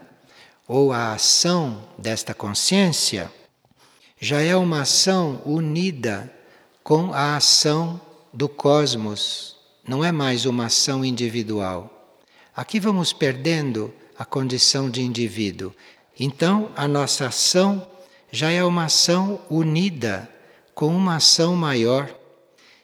ou 0.65 0.93
a 0.93 1.11
ação 1.11 1.85
desta 1.97 2.33
consciência 2.33 3.29
já 4.17 4.39
é 4.39 4.55
uma 4.55 4.83
ação 4.83 5.41
unida 5.45 6.33
com 6.81 7.13
a 7.13 7.35
ação 7.35 7.99
do 8.33 8.47
cosmos, 8.47 9.57
não 9.85 10.01
é 10.01 10.13
mais 10.13 10.45
uma 10.45 10.67
ação 10.67 11.03
individual. 11.03 11.94
Aqui 12.55 12.79
vamos 12.79 13.11
perdendo 13.11 13.93
a 14.17 14.23
condição 14.23 14.89
de 14.89 15.01
indivíduo. 15.01 15.73
Então, 16.19 16.71
a 16.75 16.87
nossa 16.87 17.27
ação 17.27 17.85
já 18.31 18.49
é 18.51 18.63
uma 18.63 18.85
ação 18.85 19.41
unida 19.49 20.29
com 20.73 20.87
uma 20.87 21.17
ação 21.17 21.55
maior. 21.55 22.13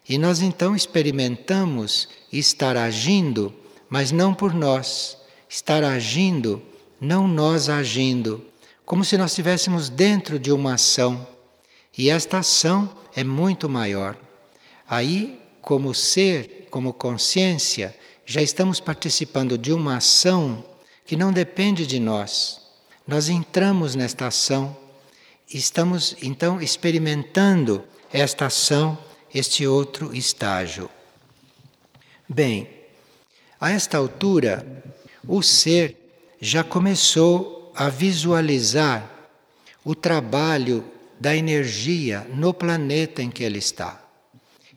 E 0.08 0.18
nós 0.18 0.42
então 0.42 0.75
experimentamos 0.75 2.10
estar 2.32 2.75
agindo 2.75 3.54
mas 3.92 4.10
não 4.10 4.34
por 4.34 4.54
nós, 4.54 5.18
estar 5.50 5.84
agindo, 5.84 6.62
não 7.00 7.28
nós 7.28 7.68
agindo, 7.68 8.42
como 8.86 9.04
se 9.04 9.18
nós 9.18 9.32
estivéssemos 9.32 9.90
dentro 9.90 10.40
de 10.40 10.50
uma 10.50 10.75
ação. 10.75 11.28
E 11.98 12.10
esta 12.10 12.38
ação 12.38 12.90
é 13.13 13.22
muito 13.22 13.68
maior. 13.68 14.16
Aí, 14.88 15.42
como 15.62 15.94
ser, 15.94 16.70
como 16.72 16.94
consciência, 16.94 17.94
já 18.32 18.42
estamos 18.42 18.80
participando 18.80 19.58
de 19.58 19.74
uma 19.74 19.98
ação 19.98 20.64
que 21.06 21.18
não 21.18 21.34
depende 21.34 21.86
de 21.86 22.00
nós. 22.00 22.62
Nós 23.06 23.28
entramos 23.28 23.94
nesta 23.94 24.28
ação, 24.28 24.74
estamos 25.54 26.16
então 26.22 26.62
experimentando 26.62 27.84
esta 28.10 28.46
ação, 28.46 28.98
este 29.36 29.68
outro 29.68 30.16
estágio. 30.16 30.90
Bem, 32.30 32.70
a 33.60 33.72
esta 33.72 33.98
altura, 33.98 34.66
o 35.28 35.42
ser 35.42 35.98
já 36.40 36.64
começou 36.64 37.74
a 37.76 37.90
visualizar 37.90 39.12
o 39.84 39.94
trabalho 39.94 40.86
da 41.20 41.36
energia 41.36 42.26
no 42.34 42.54
planeta 42.54 43.22
em 43.22 43.30
que 43.30 43.44
ele 43.44 43.60
está. 43.60 44.02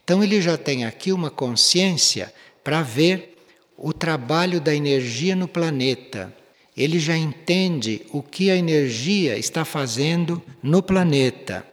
Então 0.02 0.24
ele 0.24 0.42
já 0.42 0.58
tem 0.58 0.84
aqui 0.84 1.12
uma 1.12 1.30
consciência 1.30 2.34
para 2.64 2.82
ver 2.82 3.33
o 3.76 3.92
trabalho 3.92 4.60
da 4.60 4.74
energia 4.74 5.34
no 5.34 5.48
planeta. 5.48 6.34
Ele 6.76 6.98
já 6.98 7.16
entende 7.16 8.02
o 8.12 8.22
que 8.22 8.50
a 8.50 8.56
energia 8.56 9.38
está 9.38 9.64
fazendo 9.64 10.42
no 10.62 10.82
planeta. 10.82 11.66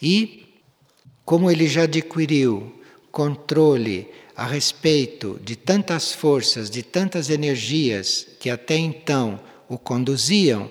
E, 0.00 0.46
como 1.24 1.50
ele 1.50 1.66
já 1.66 1.82
adquiriu 1.82 2.80
controle 3.10 4.08
a 4.36 4.46
respeito 4.46 5.38
de 5.44 5.56
tantas 5.56 6.12
forças, 6.12 6.70
de 6.70 6.82
tantas 6.82 7.28
energias 7.28 8.26
que 8.38 8.48
até 8.48 8.76
então 8.76 9.40
o 9.68 9.76
conduziam, 9.76 10.70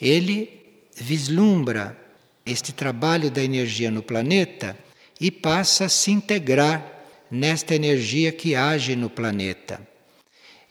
ele 0.00 0.50
vislumbra 0.96 1.96
este 2.44 2.72
trabalho 2.72 3.30
da 3.30 3.42
energia 3.42 3.90
no 3.90 4.02
planeta 4.02 4.76
e 5.20 5.30
passa 5.30 5.84
a 5.84 5.88
se 5.88 6.10
integrar 6.10 6.95
nesta 7.30 7.74
energia 7.74 8.32
que 8.32 8.54
age 8.54 8.94
no 8.96 9.10
planeta. 9.10 9.80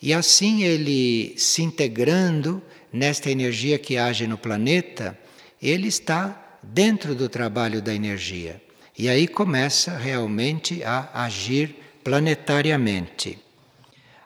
E 0.01 0.13
assim 0.13 0.63
ele 0.63 1.33
se 1.37 1.61
integrando 1.61 2.61
nesta 2.91 3.29
energia 3.29 3.77
que 3.79 3.97
age 3.97 4.27
no 4.27 4.37
planeta, 4.37 5.17
ele 5.61 5.87
está 5.87 6.57
dentro 6.61 7.15
do 7.15 7.27
trabalho 7.27 7.81
da 7.81 7.93
energia. 7.93 8.61
E 8.97 9.09
aí 9.09 9.27
começa 9.27 9.97
realmente 9.97 10.83
a 10.83 11.09
agir 11.25 11.75
planetariamente. 12.03 13.37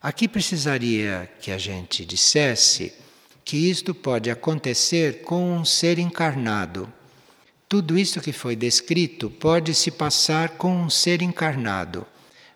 Aqui 0.02 0.28
precisaria 0.28 1.30
que 1.42 1.52
a 1.52 1.58
gente 1.58 2.06
dissesse 2.06 2.94
que 3.44 3.58
isto 3.70 3.96
pode 3.96 4.30
acontecer 4.30 5.22
com 5.24 5.54
um 5.54 5.66
ser 5.66 5.98
encarnado. 5.98 6.92
Tudo 7.68 7.98
isso 7.98 8.22
que 8.22 8.32
foi 8.32 8.56
descrito 8.56 9.30
pode 9.30 9.74
se 9.74 9.92
passar 9.92 10.50
com 10.50 10.74
um 10.74 10.90
ser 10.90 11.22
encarnado, 11.22 12.06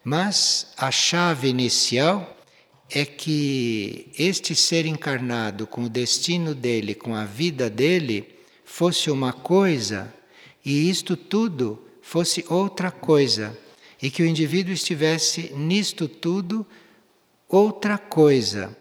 mas 0.04 0.74
a 0.78 0.92
chave 0.92 1.48
inicial 1.48 2.38
é 2.90 3.06
que 3.06 4.12
este 4.18 4.54
ser 4.54 4.86
encarnado, 4.86 5.66
com 5.66 5.86
o 5.86 5.90
destino 5.90 6.54
dele, 6.54 6.94
com 6.94 7.16
a 7.16 7.26
vida 7.26 7.70
dele, 7.70 8.36
fosse 8.66 9.10
uma 9.10 9.32
coisa 9.32 10.14
e 10.66 10.90
isto 10.90 11.16
tudo 11.16 11.80
fosse 12.02 12.46
outra 12.50 12.92
coisa, 12.92 13.58
e 14.02 14.12
que 14.12 14.22
o 14.22 14.26
indivíduo 14.26 14.74
estivesse 14.74 15.54
nisto 15.56 16.08
tudo 16.08 16.66
outra 17.48 17.98
coisa. 17.98 18.76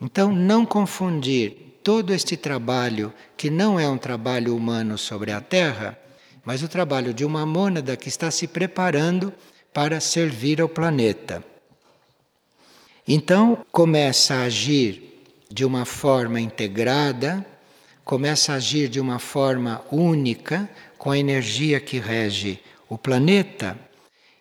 Então, 0.00 0.32
não 0.32 0.64
confundir 0.64 1.78
todo 1.82 2.12
este 2.12 2.36
trabalho, 2.36 3.12
que 3.36 3.50
não 3.50 3.78
é 3.78 3.88
um 3.88 3.98
trabalho 3.98 4.56
humano 4.56 4.96
sobre 4.96 5.32
a 5.32 5.40
Terra, 5.40 5.98
mas 6.44 6.62
o 6.62 6.68
trabalho 6.68 7.12
de 7.12 7.24
uma 7.24 7.44
mônada 7.44 7.96
que 7.96 8.08
está 8.08 8.30
se 8.30 8.46
preparando 8.46 9.32
para 9.72 10.00
servir 10.00 10.60
ao 10.60 10.68
planeta. 10.68 11.44
Então, 13.06 13.64
começa 13.72 14.34
a 14.34 14.42
agir 14.44 15.24
de 15.50 15.64
uma 15.64 15.84
forma 15.84 16.40
integrada, 16.40 17.44
começa 18.04 18.52
a 18.52 18.56
agir 18.56 18.88
de 18.88 19.00
uma 19.00 19.18
forma 19.18 19.82
única, 19.90 20.68
com 20.96 21.10
a 21.10 21.18
energia 21.18 21.80
que 21.80 21.98
rege 21.98 22.60
o 22.88 22.96
planeta, 22.96 23.76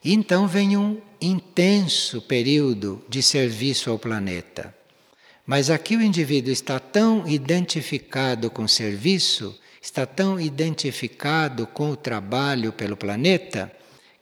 e 0.03 0.13
então 0.13 0.47
vem 0.47 0.77
um 0.77 1.01
intenso 1.19 2.21
período 2.21 3.03
de 3.09 3.21
serviço 3.21 3.89
ao 3.89 3.97
planeta. 3.97 4.73
Mas 5.45 5.69
aqui 5.69 5.95
o 5.95 6.01
indivíduo 6.01 6.51
está 6.51 6.79
tão 6.79 7.27
identificado 7.27 8.50
com 8.50 8.63
o 8.63 8.69
serviço, 8.69 9.59
está 9.81 10.05
tão 10.05 10.39
identificado 10.39 11.65
com 11.67 11.91
o 11.91 11.95
trabalho 11.95 12.71
pelo 12.71 12.95
planeta, 12.95 13.71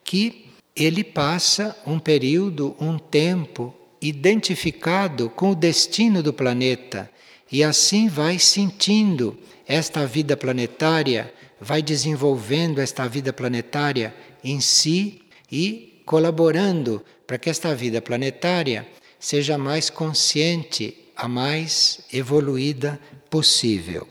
que 0.03 0.48
ele 0.79 1.03
passa 1.03 1.75
um 1.85 1.99
período, 1.99 2.75
um 2.79 2.97
tempo 2.97 3.75
identificado 4.01 5.29
com 5.29 5.51
o 5.51 5.55
destino 5.55 6.23
do 6.23 6.31
planeta 6.31 7.11
e 7.51 7.63
assim 7.63 8.07
vai 8.07 8.39
sentindo 8.39 9.37
esta 9.67 10.05
vida 10.05 10.37
planetária, 10.37 11.33
vai 11.59 11.81
desenvolvendo 11.81 12.79
esta 12.79 13.07
vida 13.07 13.33
planetária 13.33 14.15
em 14.41 14.61
si 14.61 15.21
e 15.51 16.01
colaborando 16.05 17.03
para 17.27 17.37
que 17.37 17.49
esta 17.49 17.75
vida 17.75 18.01
planetária 18.01 18.87
seja 19.19 19.57
mais 19.57 19.89
consciente 19.89 20.97
a 21.15 21.27
mais 21.27 21.99
evoluída 22.13 22.99
possível. 23.29 24.07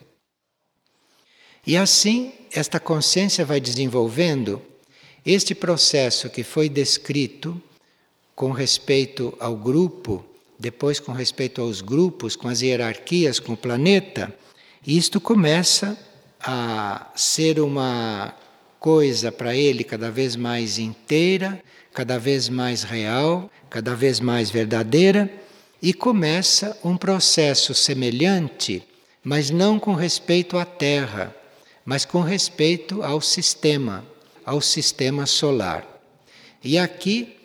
E 1.67 1.77
assim, 1.77 2.33
esta 2.53 2.79
consciência 2.79 3.45
vai 3.45 3.61
desenvolvendo 3.61 4.63
este 5.31 5.55
processo 5.55 6.31
que 6.31 6.43
foi 6.43 6.71
descrito 6.71 7.61
com 8.35 8.51
respeito 8.51 9.37
ao 9.39 9.55
grupo, 9.55 10.25
depois 10.59 10.99
com 10.99 11.13
respeito 11.13 11.61
aos 11.61 11.83
grupos, 11.83 12.35
com 12.35 12.49
as 12.49 12.63
hierarquias, 12.63 13.39
com 13.39 13.53
o 13.53 13.57
planeta, 13.57 14.35
isto 14.87 15.21
começa 15.21 15.99
a 16.41 17.13
ser 17.15 17.61
uma 17.61 18.35
coisa 18.81 19.31
para 19.31 19.55
ele 19.55 19.85
cada 19.85 20.11
vez 20.11 20.35
mais 20.35 20.79
inteira, 20.79 21.63
cada 21.93 22.19
vez 22.19 22.49
mais 22.49 22.83
real, 22.83 23.51
cada 23.69 23.95
vez 23.95 24.21
mais 24.21 24.51
verdadeira 24.51 25.31
e 25.83 25.93
começa 25.93 26.75
um 26.83 26.97
processo 26.97 27.75
semelhante, 27.75 28.83
mas 29.23 29.51
não 29.51 29.79
com 29.79 29.93
respeito 29.93 30.57
à 30.57 30.65
Terra, 30.65 31.37
mas 31.85 32.07
com 32.07 32.23
respeito 32.23 33.03
ao 33.03 33.21
sistema, 33.21 34.07
ao 34.49 34.63
sistema 34.63 35.27
solar. 35.27 35.87
E 36.65 36.79
aqui, 36.79 37.37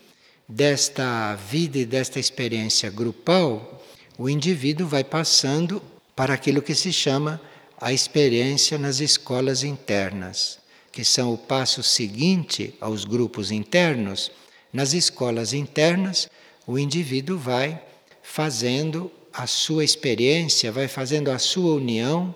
desta 0.48 1.36
vida 1.36 1.78
e 1.78 1.86
desta 1.86 2.18
experiência 2.18 2.90
grupal, 2.90 3.84
o 4.18 4.30
indivíduo 4.30 4.88
vai 4.88 5.04
passando 5.04 5.82
para 6.16 6.34
aquilo 6.34 6.62
que 6.62 6.74
se 6.74 6.94
chama 6.94 7.42
a 7.82 7.92
experiência 7.92 8.78
nas 8.78 9.02
escolas 9.02 9.66
internas, 9.66 10.60
que 10.94 11.04
são 11.04 11.34
o 11.34 11.38
passo 11.38 11.84
seguinte 11.84 12.74
aos 12.80 13.04
grupos 13.04 13.52
internos. 13.52 14.32
Nas 14.72 14.94
escolas 14.94 15.52
internas, 15.52 16.30
o 16.66 16.80
indivíduo 16.80 17.38
vai 17.38 17.82
fazendo 18.22 19.12
a 19.34 19.46
sua 19.46 19.84
experiência, 19.84 20.72
vai 20.72 20.88
fazendo 20.88 21.32
a 21.32 21.38
sua 21.38 21.74
união 21.74 22.34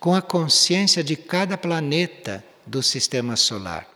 com 0.00 0.14
a 0.14 0.22
consciência 0.22 1.04
de 1.04 1.16
cada 1.16 1.58
planeta 1.58 2.42
do 2.66 2.82
sistema 2.82 3.36
solar. 3.36 3.95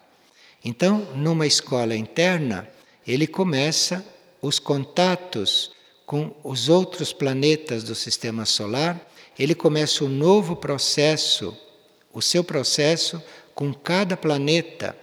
Então, 0.64 1.07
numa 1.14 1.46
escola 1.46 1.96
interna, 1.96 2.68
ele 3.07 3.27
começa 3.27 4.05
os 4.42 4.59
contatos 4.59 5.73
com 6.05 6.35
os 6.42 6.68
outros 6.68 7.12
planetas 7.12 7.85
do 7.85 7.94
sistema 7.94 8.44
solar, 8.44 9.01
ele 9.38 9.55
começa 9.55 10.05
um 10.05 10.09
novo 10.09 10.57
processo, 10.57 11.57
o 12.12 12.20
seu 12.20 12.42
processo 12.42 13.23
com 13.55 13.73
cada 13.73 14.16
planeta, 14.16 14.96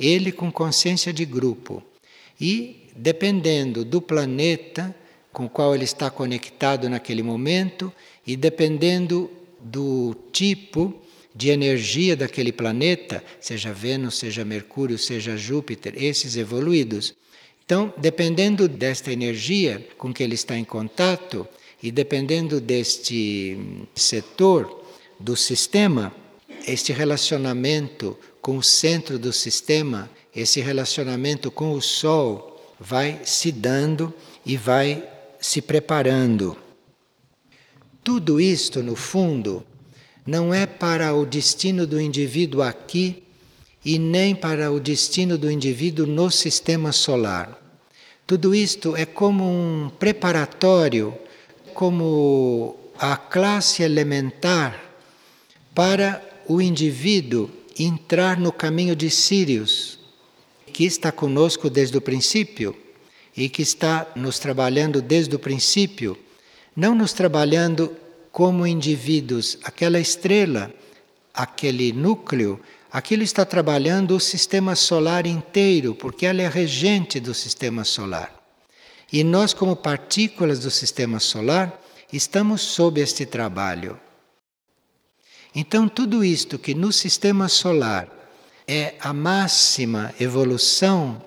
ele 0.00 0.32
com 0.32 0.50
consciência 0.50 1.12
de 1.12 1.24
grupo. 1.24 1.82
E, 2.40 2.88
dependendo 2.96 3.84
do 3.84 4.00
planeta, 4.00 4.94
com 5.32 5.46
o 5.46 5.50
qual 5.50 5.74
ele 5.74 5.84
está 5.84 6.10
conectado 6.10 6.88
naquele 6.88 7.22
momento 7.22 7.92
e 8.26 8.36
dependendo 8.36 9.30
do 9.60 10.16
tipo 10.32 10.94
de 11.34 11.50
energia 11.50 12.16
daquele 12.16 12.52
planeta, 12.52 13.22
seja 13.40 13.72
Vênus, 13.72 14.18
seja 14.18 14.44
Mercúrio, 14.44 14.96
seja 14.96 15.36
Júpiter, 15.36 15.94
esses 15.96 16.36
evoluídos. 16.36 17.14
Então, 17.64 17.92
dependendo 17.96 18.68
desta 18.68 19.10
energia 19.10 19.86
com 19.98 20.12
que 20.12 20.22
ele 20.22 20.34
está 20.34 20.56
em 20.56 20.64
contato 20.64 21.48
e 21.82 21.90
dependendo 21.90 22.60
deste 22.60 23.58
setor 23.94 24.84
do 25.18 25.36
sistema, 25.36 26.14
este 26.66 26.92
relacionamento 26.92 28.16
com 28.40 28.58
o 28.58 28.62
centro 28.62 29.18
do 29.18 29.32
sistema, 29.32 30.10
esse 30.34 30.60
relacionamento 30.60 31.50
com 31.50 31.72
o 31.72 31.80
Sol 31.80 32.74
vai 32.78 33.20
se 33.24 33.50
dando 33.50 34.12
e 34.44 34.56
vai 34.56 35.02
se 35.40 35.62
preparando. 35.62 36.56
Tudo 38.02 38.40
isto, 38.40 38.82
no 38.82 38.94
fundo, 38.94 39.64
não 40.26 40.54
é 40.54 40.66
para 40.66 41.14
o 41.14 41.26
destino 41.26 41.86
do 41.86 42.00
indivíduo 42.00 42.62
aqui 42.62 43.22
e 43.84 43.98
nem 43.98 44.34
para 44.34 44.72
o 44.72 44.80
destino 44.80 45.36
do 45.36 45.50
indivíduo 45.50 46.06
no 46.06 46.30
sistema 46.30 46.92
solar. 46.92 47.60
Tudo 48.26 48.54
isto 48.54 48.96
é 48.96 49.04
como 49.04 49.44
um 49.44 49.90
preparatório, 49.98 51.14
como 51.74 52.74
a 52.98 53.16
classe 53.16 53.82
elementar 53.82 54.80
para 55.74 56.22
o 56.48 56.62
indivíduo 56.62 57.50
entrar 57.78 58.38
no 58.38 58.50
caminho 58.50 58.96
de 58.96 59.10
Sírios, 59.10 59.98
que 60.72 60.84
está 60.84 61.12
conosco 61.12 61.68
desde 61.68 61.98
o 61.98 62.00
princípio 62.00 62.74
e 63.36 63.48
que 63.48 63.62
está 63.62 64.06
nos 64.16 64.38
trabalhando 64.38 65.02
desde 65.02 65.34
o 65.34 65.38
princípio, 65.38 66.16
não 66.74 66.94
nos 66.94 67.12
trabalhando 67.12 67.94
como 68.34 68.66
indivíduos, 68.66 69.56
aquela 69.62 70.00
estrela 70.00 70.70
aquele 71.34 71.92
núcleo, 71.92 72.60
aquilo 72.92 73.24
está 73.24 73.44
trabalhando 73.44 74.14
o 74.14 74.20
sistema 74.20 74.76
solar 74.76 75.26
inteiro, 75.26 75.96
porque 75.96 76.24
ela 76.24 76.40
é 76.40 76.48
regente 76.48 77.18
do 77.18 77.34
sistema 77.34 77.82
solar. 77.82 78.32
E 79.12 79.24
nós, 79.24 79.52
como 79.52 79.74
partículas 79.74 80.60
do 80.60 80.70
sistema 80.70 81.18
solar, 81.18 81.80
estamos 82.12 82.62
sob 82.62 83.00
este 83.00 83.26
trabalho. 83.26 83.98
Então, 85.52 85.88
tudo 85.88 86.24
isto 86.24 86.58
que 86.58 86.74
no 86.74 86.92
sistema 86.92 87.48
solar 87.48 88.08
é 88.66 88.94
a 89.00 89.12
máxima 89.12 90.14
evolução 90.20 91.22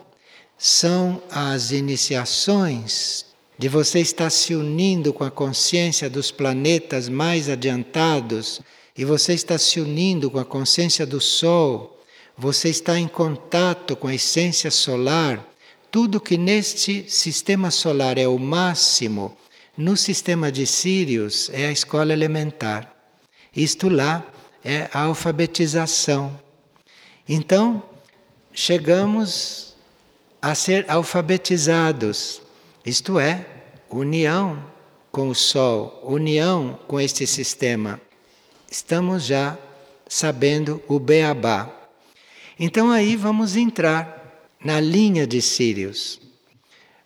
são 0.58 1.22
as 1.30 1.72
iniciações 1.72 3.26
de 3.58 3.68
você 3.68 4.00
estar 4.00 4.30
se 4.30 4.54
unindo 4.54 5.12
com 5.12 5.24
a 5.24 5.32
consciência 5.32 6.10
dos 6.10 6.30
planetas 6.30 7.10
mais 7.10 7.50
adiantados 7.50 8.62
e 8.96 9.04
você 9.04 9.34
está 9.34 9.58
se 9.58 9.80
unindo 9.80 10.30
com 10.30 10.40
a 10.40 10.46
consciência 10.46 11.06
do 11.06 11.20
Sol, 11.20 12.00
você 12.38 12.70
está 12.70 13.00
em 13.00 13.08
contato 13.08 13.96
com 13.96 14.08
a 14.08 14.14
essência 14.14 14.70
solar. 14.70 15.44
Tudo 15.90 16.22
que 16.22 16.38
neste 16.38 17.10
sistema 17.10 17.72
solar 17.72 18.18
é 18.18 18.28
o 18.28 18.38
máximo, 18.38 19.36
no 19.76 19.98
sistema 19.98 20.52
de 20.52 20.66
Sírios 20.66 21.50
é 21.52 21.68
a 21.68 21.72
escola 21.72 22.14
elementar. 22.14 22.94
Isto 23.56 23.90
lá 23.90 24.26
é 24.64 24.90
a 24.94 25.02
alfabetização. 25.02 26.40
Então, 27.28 27.82
chegamos 28.54 29.76
a 30.42 30.54
ser 30.56 30.86
alfabetizados, 30.88 32.42
isto 32.88 33.20
é, 33.20 33.46
união 33.90 34.64
com 35.12 35.28
o 35.28 35.36
Sol, 35.36 36.02
união 36.06 36.80
com 36.88 37.02
este 37.02 37.28
sistema. 37.28 38.00
Estamos 38.72 39.26
já 39.26 39.58
sabendo 40.08 40.82
o 40.88 40.98
beabá. 40.98 41.70
Então 42.58 42.90
aí 42.90 43.18
vamos 43.18 43.58
entrar 43.58 44.50
na 44.64 44.80
linha 44.80 45.28
de 45.28 45.42
Sírios. 45.42 46.22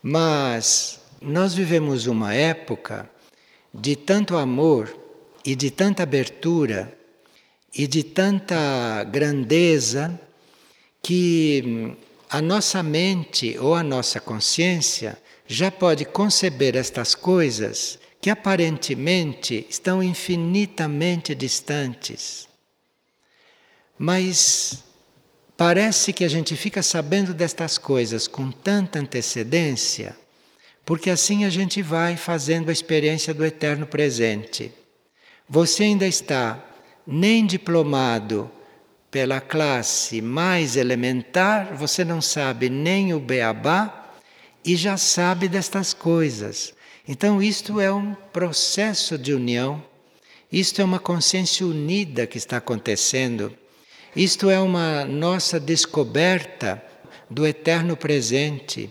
Mas 0.03 0.99
nós 1.19 1.55
vivemos 1.55 2.05
uma 2.05 2.31
época 2.31 3.09
de 3.73 3.95
tanto 3.95 4.37
amor 4.37 4.95
e 5.43 5.55
de 5.55 5.71
tanta 5.71 6.03
abertura 6.03 6.95
e 7.73 7.87
de 7.87 8.03
tanta 8.03 9.03
grandeza 9.05 10.19
que 11.01 11.97
a 12.29 12.39
nossa 12.39 12.83
mente 12.83 13.57
ou 13.57 13.73
a 13.73 13.81
nossa 13.81 14.19
consciência 14.19 15.17
já 15.51 15.69
pode 15.69 16.05
conceber 16.05 16.77
estas 16.77 17.13
coisas 17.13 17.99
que 18.21 18.29
aparentemente 18.29 19.65
estão 19.69 20.01
infinitamente 20.01 21.35
distantes. 21.35 22.47
Mas 23.97 24.81
parece 25.57 26.13
que 26.13 26.23
a 26.23 26.29
gente 26.29 26.55
fica 26.55 26.81
sabendo 26.81 27.33
destas 27.33 27.77
coisas 27.77 28.29
com 28.29 28.49
tanta 28.49 28.99
antecedência, 28.99 30.15
porque 30.85 31.09
assim 31.09 31.43
a 31.43 31.49
gente 31.49 31.81
vai 31.81 32.15
fazendo 32.15 32.69
a 32.69 32.73
experiência 32.73 33.33
do 33.33 33.45
eterno 33.45 33.85
presente. 33.85 34.71
Você 35.49 35.83
ainda 35.83 36.07
está 36.07 36.63
nem 37.05 37.45
diplomado 37.45 38.49
pela 39.11 39.41
classe 39.41 40.21
mais 40.21 40.77
elementar, 40.77 41.75
você 41.75 42.05
não 42.05 42.21
sabe 42.21 42.69
nem 42.69 43.13
o 43.13 43.19
beabá 43.19 44.00
e 44.63 44.75
já 44.75 44.97
sabe 44.97 45.47
destas 45.47 45.93
coisas. 45.93 46.73
Então, 47.07 47.41
isto 47.41 47.79
é 47.79 47.91
um 47.91 48.13
processo 48.13 49.17
de 49.17 49.33
união, 49.33 49.83
isto 50.51 50.81
é 50.81 50.83
uma 50.83 50.99
consciência 50.99 51.65
unida 51.65 52.27
que 52.27 52.37
está 52.37 52.57
acontecendo, 52.57 53.53
isto 54.15 54.49
é 54.49 54.59
uma 54.59 55.05
nossa 55.05 55.59
descoberta 55.59 56.83
do 57.29 57.47
eterno 57.47 57.97
presente, 57.97 58.89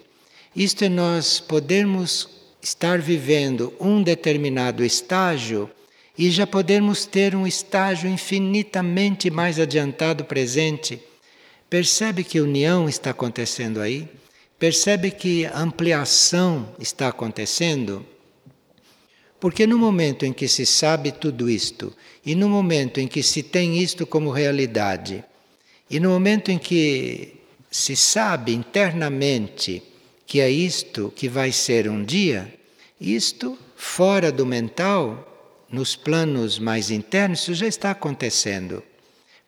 isto 0.56 0.84
é 0.84 0.88
nós 0.88 1.38
podermos 1.38 2.28
estar 2.60 2.98
vivendo 2.98 3.72
um 3.80 4.02
determinado 4.02 4.84
estágio 4.84 5.70
e 6.18 6.30
já 6.30 6.46
podemos 6.46 7.06
ter 7.06 7.34
um 7.34 7.46
estágio 7.46 8.10
infinitamente 8.10 9.30
mais 9.30 9.58
adiantado 9.58 10.24
presente. 10.24 11.00
Percebe 11.68 12.24
que 12.24 12.40
união 12.40 12.88
está 12.88 13.10
acontecendo 13.10 13.80
aí? 13.80 14.08
Percebe 14.60 15.10
que 15.10 15.46
ampliação 15.46 16.68
está 16.78 17.08
acontecendo? 17.08 18.04
Porque 19.40 19.66
no 19.66 19.78
momento 19.78 20.26
em 20.26 20.34
que 20.34 20.46
se 20.46 20.66
sabe 20.66 21.12
tudo 21.12 21.48
isto, 21.48 21.96
e 22.26 22.34
no 22.34 22.46
momento 22.46 23.00
em 23.00 23.08
que 23.08 23.22
se 23.22 23.42
tem 23.42 23.78
isto 23.78 24.06
como 24.06 24.30
realidade, 24.30 25.24
e 25.88 25.98
no 25.98 26.10
momento 26.10 26.50
em 26.50 26.58
que 26.58 27.40
se 27.70 27.96
sabe 27.96 28.52
internamente 28.52 29.82
que 30.26 30.40
é 30.40 30.50
isto 30.50 31.10
que 31.16 31.26
vai 31.26 31.52
ser 31.52 31.88
um 31.88 32.04
dia, 32.04 32.54
isto 33.00 33.56
fora 33.74 34.30
do 34.30 34.44
mental 34.44 35.64
nos 35.72 35.96
planos 35.96 36.58
mais 36.58 36.90
internos, 36.90 37.40
isso 37.40 37.54
já 37.54 37.66
está 37.66 37.92
acontecendo. 37.92 38.82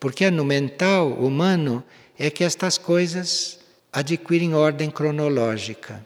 Porque 0.00 0.24
é 0.24 0.30
no 0.30 0.42
mental 0.42 1.10
humano 1.12 1.84
é 2.18 2.30
que 2.30 2.42
estas 2.42 2.78
coisas 2.78 3.60
adquirem 3.92 4.54
ordem 4.54 4.90
cronológica. 4.90 6.04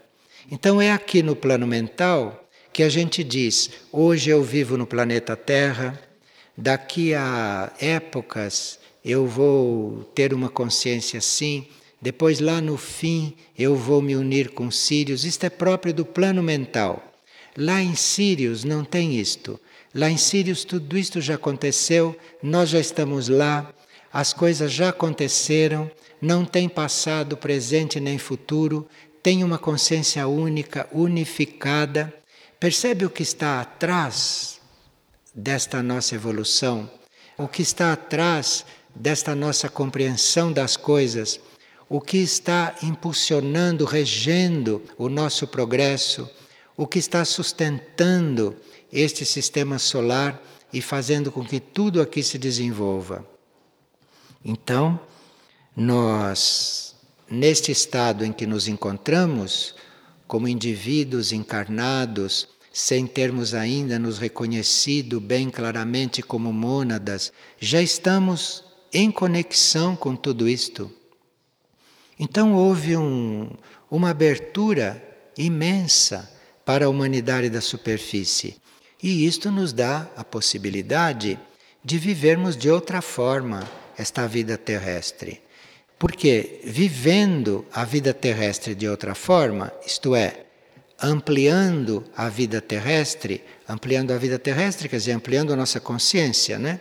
Então 0.51 0.81
é 0.81 0.91
aqui 0.91 1.23
no 1.23 1.35
plano 1.35 1.65
mental 1.65 2.47
que 2.73 2.83
a 2.83 2.89
gente 2.89 3.23
diz: 3.23 3.71
hoje 3.91 4.29
eu 4.29 4.43
vivo 4.43 4.77
no 4.77 4.85
planeta 4.85 5.35
Terra, 5.35 5.99
daqui 6.55 7.13
a 7.13 7.71
épocas 7.79 8.79
eu 9.03 9.25
vou 9.25 10.03
ter 10.13 10.33
uma 10.33 10.49
consciência 10.49 11.19
assim, 11.19 11.65
depois 12.01 12.39
lá 12.39 12.59
no 12.59 12.77
fim 12.77 13.35
eu 13.57 13.75
vou 13.75 14.01
me 14.01 14.15
unir 14.15 14.49
com 14.49 14.69
Sírios. 14.69 15.23
Isto 15.23 15.45
é 15.45 15.49
próprio 15.49 15.93
do 15.93 16.05
plano 16.05 16.43
mental. 16.43 17.03
Lá 17.55 17.81
em 17.81 17.95
Sírios 17.95 18.63
não 18.63 18.83
tem 18.83 19.17
isto. 19.19 19.59
Lá 19.95 20.09
em 20.09 20.17
Sírios 20.17 20.63
tudo 20.63 20.97
isto 20.97 21.21
já 21.21 21.35
aconteceu, 21.35 22.15
nós 22.43 22.69
já 22.69 22.79
estamos 22.79 23.29
lá, 23.29 23.73
as 24.11 24.33
coisas 24.33 24.71
já 24.71 24.89
aconteceram, 24.89 25.89
não 26.21 26.45
tem 26.45 26.67
passado, 26.67 27.37
presente 27.37 27.99
nem 27.99 28.17
futuro, 28.17 28.87
tem 29.21 29.43
uma 29.43 29.57
consciência 29.57 30.27
única, 30.27 30.87
unificada. 30.91 32.13
Percebe 32.59 33.05
o 33.05 33.09
que 33.09 33.23
está 33.23 33.61
atrás 33.61 34.59
desta 35.33 35.83
nossa 35.83 36.15
evolução? 36.15 36.89
O 37.37 37.47
que 37.47 37.61
está 37.61 37.93
atrás 37.93 38.65
desta 38.95 39.35
nossa 39.35 39.69
compreensão 39.69 40.51
das 40.51 40.75
coisas? 40.75 41.39
O 41.89 42.01
que 42.01 42.17
está 42.17 42.75
impulsionando, 42.81 43.85
regendo 43.85 44.81
o 44.97 45.07
nosso 45.07 45.47
progresso? 45.47 46.29
O 46.75 46.87
que 46.87 46.99
está 46.99 47.23
sustentando 47.23 48.55
este 48.91 49.25
sistema 49.25 49.77
solar 49.77 50.41
e 50.71 50.81
fazendo 50.81 51.31
com 51.31 51.43
que 51.45 51.59
tudo 51.59 52.01
aqui 52.01 52.23
se 52.23 52.37
desenvolva. 52.37 53.25
Então, 54.43 54.99
nós, 55.75 56.95
neste 57.29 57.71
estado 57.71 58.25
em 58.25 58.31
que 58.31 58.47
nos 58.47 58.67
encontramos, 58.67 59.75
como 60.27 60.47
indivíduos 60.47 61.31
encarnados, 61.31 62.47
sem 62.71 63.07
termos 63.07 63.53
ainda 63.53 63.97
nos 63.97 64.19
reconhecido 64.19 65.19
bem 65.19 65.49
claramente 65.49 66.21
como 66.21 66.53
mônadas, 66.53 67.31
já 67.59 67.81
estamos 67.81 68.63
em 68.93 69.09
conexão 69.09 69.95
com 69.95 70.15
tudo 70.15 70.47
isto. 70.47 70.91
Então 72.19 72.53
houve 72.53 72.97
um, 72.97 73.49
uma 73.89 74.09
abertura 74.09 75.03
imensa 75.37 76.31
para 76.65 76.85
a 76.85 76.89
humanidade 76.89 77.49
da 77.49 77.61
superfície. 77.61 78.57
E 79.01 79.25
isto 79.25 79.51
nos 79.51 79.71
dá 79.71 80.09
a 80.15 80.23
possibilidade 80.23 81.39
de 81.83 81.97
vivermos 81.97 82.57
de 82.57 82.69
outra 82.69 83.01
forma 83.01 83.67
esta 83.97 84.27
vida 84.27 84.57
terrestre. 84.57 85.41
Porque 85.97 86.61
vivendo 86.63 87.65
a 87.73 87.83
vida 87.83 88.13
terrestre 88.13 88.75
de 88.75 88.87
outra 88.87 89.15
forma, 89.15 89.73
isto 89.85 90.15
é, 90.15 90.45
ampliando 91.01 92.03
a 92.15 92.29
vida 92.29 92.61
terrestre, 92.61 93.43
ampliando 93.67 94.11
a 94.11 94.17
vida 94.17 94.37
terrestre, 94.37 94.87
quer 94.87 94.97
dizer, 94.97 95.13
ampliando 95.13 95.51
a 95.51 95.55
nossa 95.55 95.79
consciência, 95.79 96.59
né? 96.59 96.79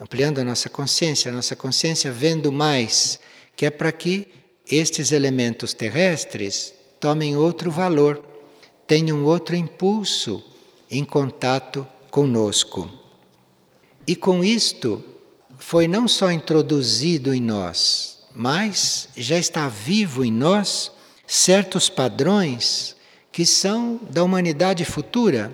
Ampliando 0.00 0.38
a 0.40 0.44
nossa 0.44 0.68
consciência, 0.68 1.30
a 1.30 1.34
nossa 1.34 1.56
consciência 1.56 2.12
vendo 2.12 2.52
mais, 2.52 3.18
que 3.56 3.66
é 3.66 3.70
para 3.70 3.90
que 3.90 4.28
estes 4.70 5.10
elementos 5.10 5.72
terrestres 5.72 6.72
tomem 7.00 7.36
outro 7.36 7.70
valor, 7.70 8.22
tenham 8.86 9.24
outro 9.24 9.56
impulso 9.56 10.44
em 10.90 11.04
contato 11.04 11.86
conosco. 12.10 12.90
E 14.06 14.14
com 14.14 14.44
isto 14.44 15.02
foi 15.58 15.88
não 15.88 16.06
só 16.06 16.30
introduzido 16.30 17.34
em 17.34 17.40
nós, 17.40 18.18
mas 18.34 19.08
já 19.16 19.38
está 19.38 19.68
vivo 19.68 20.24
em 20.24 20.32
nós 20.32 20.92
certos 21.26 21.88
padrões 21.88 22.94
que 23.32 23.44
são 23.44 24.00
da 24.10 24.22
humanidade 24.22 24.84
futura. 24.84 25.52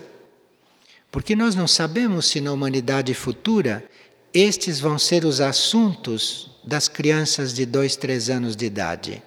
Porque 1.10 1.36
nós 1.36 1.54
não 1.54 1.66
sabemos 1.66 2.26
se 2.26 2.40
na 2.40 2.52
humanidade 2.52 3.14
futura 3.14 3.84
estes 4.32 4.80
vão 4.80 4.98
ser 4.98 5.24
os 5.24 5.40
assuntos 5.40 6.50
das 6.64 6.88
crianças 6.88 7.52
de 7.52 7.66
dois, 7.66 7.96
três 7.96 8.30
anos 8.30 8.56
de 8.56 8.66
idade 8.66 9.22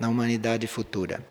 na 0.00 0.08
humanidade 0.08 0.66
futura. 0.66 1.24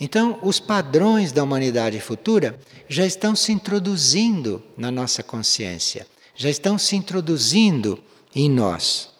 Então, 0.00 0.38
os 0.42 0.58
padrões 0.60 1.32
da 1.32 1.42
humanidade 1.42 2.00
futura 2.00 2.58
já 2.88 3.04
estão 3.04 3.34
se 3.34 3.52
introduzindo 3.52 4.62
na 4.76 4.90
nossa 4.90 5.22
consciência, 5.22 6.06
já 6.34 6.50
estão 6.50 6.78
se 6.78 6.96
introduzindo 6.96 8.02
em 8.34 8.50
nós. 8.50 9.10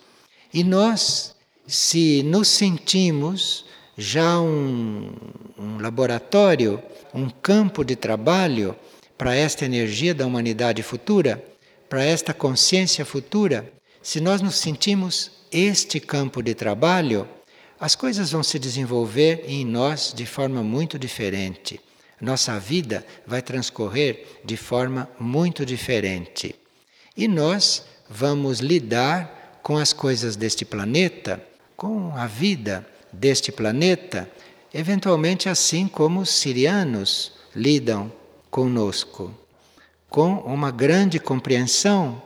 E 0.53 0.63
nós, 0.63 1.35
se 1.67 2.23
nos 2.23 2.49
sentimos 2.49 3.65
já 3.97 4.41
um, 4.41 5.13
um 5.59 5.79
laboratório, 5.81 6.83
um 7.15 7.29
campo 7.29 7.85
de 7.85 7.97
trabalho 7.97 8.75
para 9.17 9.35
esta 9.35 9.65
energia 9.65 10.15
da 10.15 10.27
humanidade 10.27 10.83
futura, 10.83 11.43
para 11.89 12.03
esta 12.05 12.33
consciência 12.33 13.05
futura, 13.05 13.71
se 14.03 14.21
nós 14.21 14.41
nos 14.41 14.57
sentimos 14.57 15.31
este 15.51 16.01
campo 16.01 16.43
de 16.43 16.55
trabalho, 16.55 17.29
as 17.79 17.95
coisas 17.95 18.31
vão 18.31 18.43
se 18.43 18.59
desenvolver 18.59 19.45
em 19.47 19.65
nós 19.65 20.13
de 20.15 20.25
forma 20.25 20.63
muito 20.63 20.99
diferente. 20.99 21.81
Nossa 22.21 22.59
vida 22.59 23.05
vai 23.27 23.43
transcorrer 23.43 24.25
de 24.45 24.57
forma 24.57 25.09
muito 25.19 25.67
diferente. 25.67 26.55
E 27.17 27.29
nós 27.29 27.85
vamos 28.13 28.61
lidar 28.61 29.61
com 29.63 29.79
as 29.79 29.93
coisas 29.93 30.37
deste 30.37 30.65
planeta, 30.65 31.43
com 31.75 32.13
a 32.15 32.27
vida 32.27 32.87
deste 33.11 33.51
planeta, 33.51 34.29
eventualmente 34.73 35.49
assim 35.49 35.89
como 35.89 36.21
os 36.21 36.31
sirianos 36.31 37.33
lidam 37.57 38.13
conosco, 38.51 39.33
com 40.11 40.35
uma 40.41 40.71
grande 40.71 41.19
compreensão, 41.19 42.23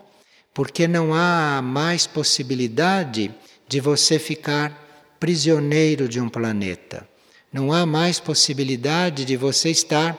porque 0.53 0.89
não 0.89 1.15
há 1.15 1.63
mais 1.63 2.07
possibilidade 2.07 3.33
de 3.69 3.81
você 3.81 4.19
ficar 4.19 5.17
prisioneiro 5.21 6.09
de 6.09 6.21
um 6.21 6.29
planeta. 6.29 7.09
Não 7.53 7.73
há 7.73 7.87
mais 7.87 8.19
possibilidade 8.19 9.25
de 9.25 9.37
você 9.37 9.71
estar 9.71 10.19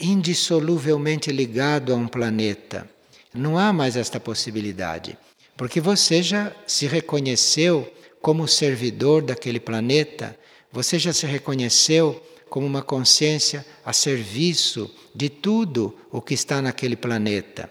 indissoluvelmente 0.00 1.30
ligado 1.30 1.92
a 1.92 1.96
um 1.96 2.08
planeta. 2.08 2.88
Não 3.34 3.56
há 3.58 3.72
mais 3.72 3.96
esta 3.96 4.20
possibilidade, 4.20 5.16
porque 5.56 5.80
você 5.80 6.22
já 6.22 6.52
se 6.66 6.86
reconheceu 6.86 7.90
como 8.20 8.46
servidor 8.46 9.22
daquele 9.22 9.58
planeta, 9.58 10.38
você 10.70 10.98
já 10.98 11.12
se 11.12 11.26
reconheceu 11.26 12.22
como 12.48 12.66
uma 12.66 12.82
consciência 12.82 13.64
a 13.84 13.92
serviço 13.92 14.90
de 15.14 15.28
tudo 15.28 15.96
o 16.10 16.20
que 16.20 16.34
está 16.34 16.60
naquele 16.60 16.96
planeta. 16.96 17.70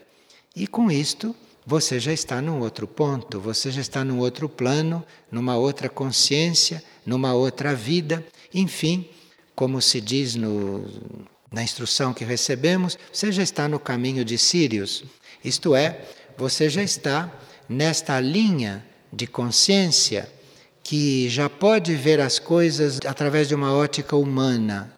E 0.55 0.65
com 0.65 0.89
isto, 0.89 1.35
você 1.65 1.99
já 1.99 2.11
está 2.11 2.41
num 2.41 2.59
outro 2.59 2.87
ponto, 2.87 3.39
você 3.39 3.71
já 3.71 3.79
está 3.79 4.03
num 4.03 4.19
outro 4.19 4.49
plano, 4.49 5.05
numa 5.31 5.55
outra 5.55 5.87
consciência, 5.87 6.83
numa 7.05 7.33
outra 7.33 7.75
vida, 7.75 8.25
enfim, 8.53 9.07
como 9.55 9.79
se 9.79 10.01
diz 10.01 10.35
no, 10.35 10.83
na 11.51 11.61
instrução 11.61 12.13
que 12.13 12.25
recebemos, 12.25 12.97
você 13.13 13.31
já 13.31 13.43
está 13.43 13.67
no 13.67 13.79
caminho 13.79 14.25
de 14.25 14.37
Sírios, 14.37 15.03
isto 15.43 15.75
é, 15.75 16.01
você 16.37 16.69
já 16.69 16.83
está 16.83 17.31
nesta 17.67 18.19
linha 18.19 18.85
de 19.11 19.27
consciência 19.27 20.29
que 20.83 21.29
já 21.29 21.49
pode 21.49 21.95
ver 21.95 22.19
as 22.19 22.39
coisas 22.39 22.99
através 23.05 23.47
de 23.47 23.55
uma 23.55 23.73
ótica 23.73 24.15
humana, 24.15 24.93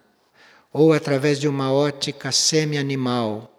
ou 0.72 0.92
através 0.92 1.38
de 1.38 1.46
uma 1.46 1.72
ótica 1.72 2.32
semi-animal, 2.32 3.50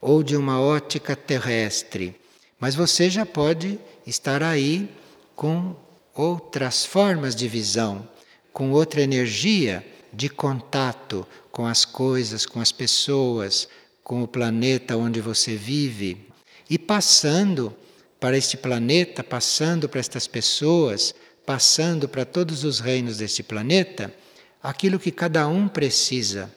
ou 0.00 0.22
de 0.22 0.36
uma 0.36 0.60
ótica 0.60 1.16
terrestre. 1.16 2.14
Mas 2.60 2.74
você 2.74 3.08
já 3.08 3.24
pode 3.24 3.78
estar 4.06 4.42
aí 4.42 4.88
com 5.34 5.74
outras 6.14 6.84
formas 6.84 7.34
de 7.34 7.48
visão, 7.48 8.06
com 8.52 8.72
outra 8.72 9.00
energia 9.00 9.86
de 10.12 10.28
contato 10.28 11.26
com 11.50 11.66
as 11.66 11.84
coisas, 11.84 12.44
com 12.44 12.60
as 12.60 12.72
pessoas, 12.72 13.68
com 14.02 14.22
o 14.22 14.28
planeta 14.28 14.96
onde 14.96 15.20
você 15.20 15.56
vive 15.56 16.27
e 16.68 16.78
passando 16.78 17.74
para 18.20 18.36
este 18.36 18.56
planeta, 18.56 19.22
passando 19.22 19.88
para 19.88 20.00
estas 20.00 20.26
pessoas, 20.26 21.14
passando 21.46 22.08
para 22.08 22.24
todos 22.24 22.64
os 22.64 22.80
reinos 22.80 23.18
deste 23.18 23.42
planeta, 23.42 24.12
aquilo 24.62 24.98
que 24.98 25.10
cada 25.10 25.46
um 25.48 25.68
precisa, 25.68 26.52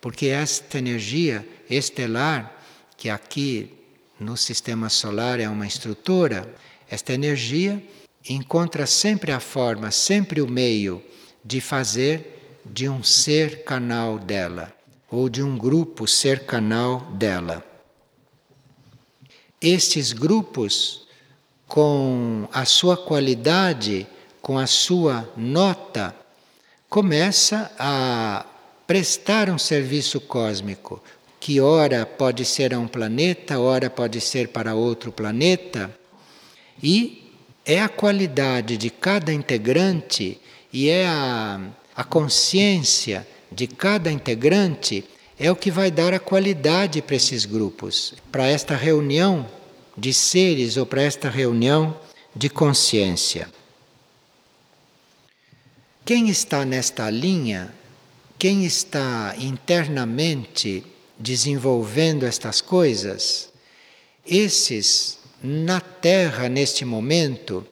porque 0.00 0.26
esta 0.26 0.78
energia 0.78 1.46
estelar 1.70 2.62
que 2.96 3.08
aqui 3.08 3.72
no 4.18 4.36
sistema 4.36 4.88
solar 4.88 5.40
é 5.40 5.48
uma 5.48 5.66
estrutura, 5.66 6.52
esta 6.88 7.12
energia 7.12 7.82
encontra 8.28 8.86
sempre 8.86 9.32
a 9.32 9.40
forma, 9.40 9.90
sempre 9.90 10.40
o 10.40 10.48
meio 10.48 11.02
de 11.44 11.60
fazer 11.60 12.60
de 12.64 12.88
um 12.88 13.02
ser 13.02 13.64
canal 13.64 14.18
dela, 14.18 14.72
ou 15.10 15.28
de 15.28 15.42
um 15.42 15.56
grupo 15.56 16.06
ser 16.06 16.46
canal 16.46 17.00
dela. 17.12 17.73
Estes 19.64 20.12
grupos, 20.12 21.06
com 21.66 22.46
a 22.52 22.66
sua 22.66 22.98
qualidade, 22.98 24.06
com 24.42 24.58
a 24.58 24.66
sua 24.66 25.26
nota, 25.38 26.14
começa 26.86 27.72
a 27.78 28.44
prestar 28.86 29.48
um 29.48 29.56
serviço 29.56 30.20
cósmico, 30.20 31.02
que 31.40 31.62
ora 31.62 32.04
pode 32.04 32.44
ser 32.44 32.74
a 32.74 32.78
um 32.78 32.86
planeta, 32.86 33.58
ora 33.58 33.88
pode 33.88 34.20
ser 34.20 34.48
para 34.48 34.74
outro 34.74 35.10
planeta, 35.10 35.90
e 36.82 37.32
é 37.64 37.80
a 37.80 37.88
qualidade 37.88 38.76
de 38.76 38.90
cada 38.90 39.32
integrante 39.32 40.38
e 40.70 40.90
é 40.90 41.06
a, 41.06 41.58
a 41.96 42.04
consciência 42.04 43.26
de 43.50 43.66
cada 43.66 44.12
integrante 44.12 45.06
é 45.38 45.50
o 45.50 45.56
que 45.56 45.70
vai 45.70 45.90
dar 45.90 46.14
a 46.14 46.20
qualidade 46.20 47.02
para 47.02 47.16
esses 47.16 47.44
grupos, 47.44 48.14
para 48.30 48.46
esta 48.46 48.76
reunião 48.76 49.48
de 49.96 50.12
seres 50.12 50.76
ou 50.76 50.86
para 50.86 51.02
esta 51.02 51.28
reunião 51.28 51.98
de 52.34 52.48
consciência. 52.48 53.48
Quem 56.04 56.28
está 56.28 56.64
nesta 56.64 57.08
linha, 57.10 57.74
quem 58.38 58.64
está 58.64 59.34
internamente 59.38 60.84
desenvolvendo 61.18 62.26
estas 62.26 62.60
coisas, 62.60 63.50
esses 64.26 65.18
na 65.42 65.80
Terra 65.80 66.48
neste 66.48 66.84
momento 66.84 67.66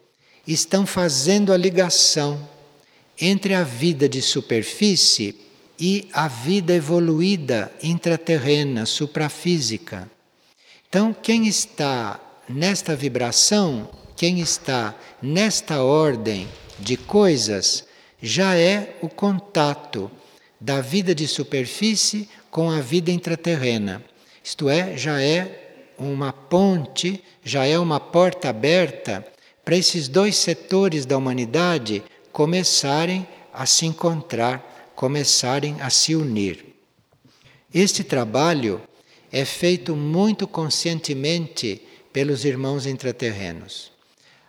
estão 0.46 0.86
fazendo 0.86 1.52
a 1.52 1.56
ligação 1.56 2.48
entre 3.20 3.54
a 3.54 3.62
vida 3.62 4.08
de 4.08 4.20
superfície 4.20 5.41
e 5.78 6.08
a 6.12 6.28
vida 6.28 6.74
evoluída 6.74 7.72
intraterrena, 7.82 8.86
suprafísica. 8.86 10.10
Então, 10.88 11.14
quem 11.14 11.46
está 11.46 12.20
nesta 12.48 12.94
vibração, 12.94 13.88
quem 14.16 14.40
está 14.40 14.94
nesta 15.20 15.82
ordem 15.82 16.48
de 16.78 16.96
coisas, 16.96 17.84
já 18.20 18.54
é 18.54 18.96
o 19.00 19.08
contato 19.08 20.10
da 20.60 20.80
vida 20.80 21.14
de 21.14 21.26
superfície 21.26 22.28
com 22.50 22.70
a 22.70 22.80
vida 22.80 23.10
intraterrena. 23.10 24.02
Isto 24.44 24.68
é, 24.68 24.96
já 24.96 25.20
é 25.20 25.88
uma 25.98 26.32
ponte, 26.32 27.22
já 27.44 27.64
é 27.64 27.78
uma 27.78 27.98
porta 27.98 28.48
aberta 28.48 29.26
para 29.64 29.76
esses 29.76 30.08
dois 30.08 30.36
setores 30.36 31.06
da 31.06 31.16
humanidade 31.16 32.02
começarem 32.32 33.26
a 33.52 33.66
se 33.66 33.86
encontrar, 33.86 34.71
começarem 35.02 35.80
a 35.80 35.90
se 35.90 36.14
unir. 36.14 36.64
Este 37.74 38.04
trabalho 38.04 38.80
é 39.32 39.44
feito 39.44 39.96
muito 39.96 40.46
conscientemente 40.46 41.82
pelos 42.12 42.44
irmãos 42.44 42.86
intraterrenos. 42.86 43.90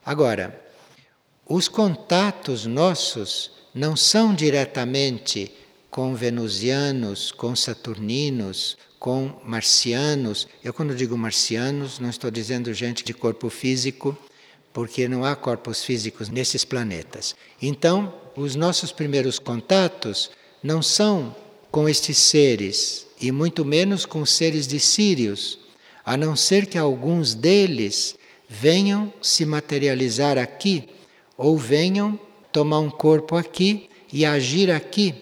Agora, 0.05 0.63
os 1.47 1.67
contatos 1.67 2.67
nossos 2.67 3.49
não 3.73 3.95
são 3.95 4.31
diretamente 4.35 5.51
com 5.89 6.13
venusianos, 6.13 7.31
com 7.31 7.55
saturninos, 7.55 8.77
com 8.99 9.41
marcianos. 9.43 10.47
Eu, 10.63 10.71
quando 10.71 10.95
digo 10.95 11.17
marcianos, 11.17 11.97
não 11.97 12.11
estou 12.11 12.29
dizendo 12.29 12.71
gente 12.75 13.03
de 13.03 13.11
corpo 13.11 13.49
físico, 13.49 14.15
porque 14.71 15.07
não 15.07 15.25
há 15.25 15.35
corpos 15.35 15.83
físicos 15.83 16.29
nesses 16.29 16.63
planetas. 16.63 17.35
Então, 17.59 18.13
os 18.35 18.55
nossos 18.55 18.91
primeiros 18.91 19.39
contatos 19.39 20.29
não 20.63 20.81
são 20.81 21.35
com 21.69 21.89
estes 21.89 22.17
seres, 22.17 23.05
e 23.19 23.31
muito 23.31 23.65
menos 23.65 24.05
com 24.05 24.25
seres 24.25 24.65
de 24.67 24.79
Sírios, 24.79 25.59
a 26.05 26.15
não 26.15 26.35
ser 26.35 26.65
que 26.65 26.77
alguns 26.77 27.33
deles 27.33 28.15
venham 28.47 29.11
se 29.21 29.45
materializar 29.45 30.37
aqui, 30.37 30.89
ou 31.37 31.57
venham 31.57 32.19
tomar 32.51 32.79
um 32.79 32.89
corpo 32.89 33.35
aqui 33.35 33.89
e 34.11 34.25
agir 34.25 34.71
aqui 34.71 35.15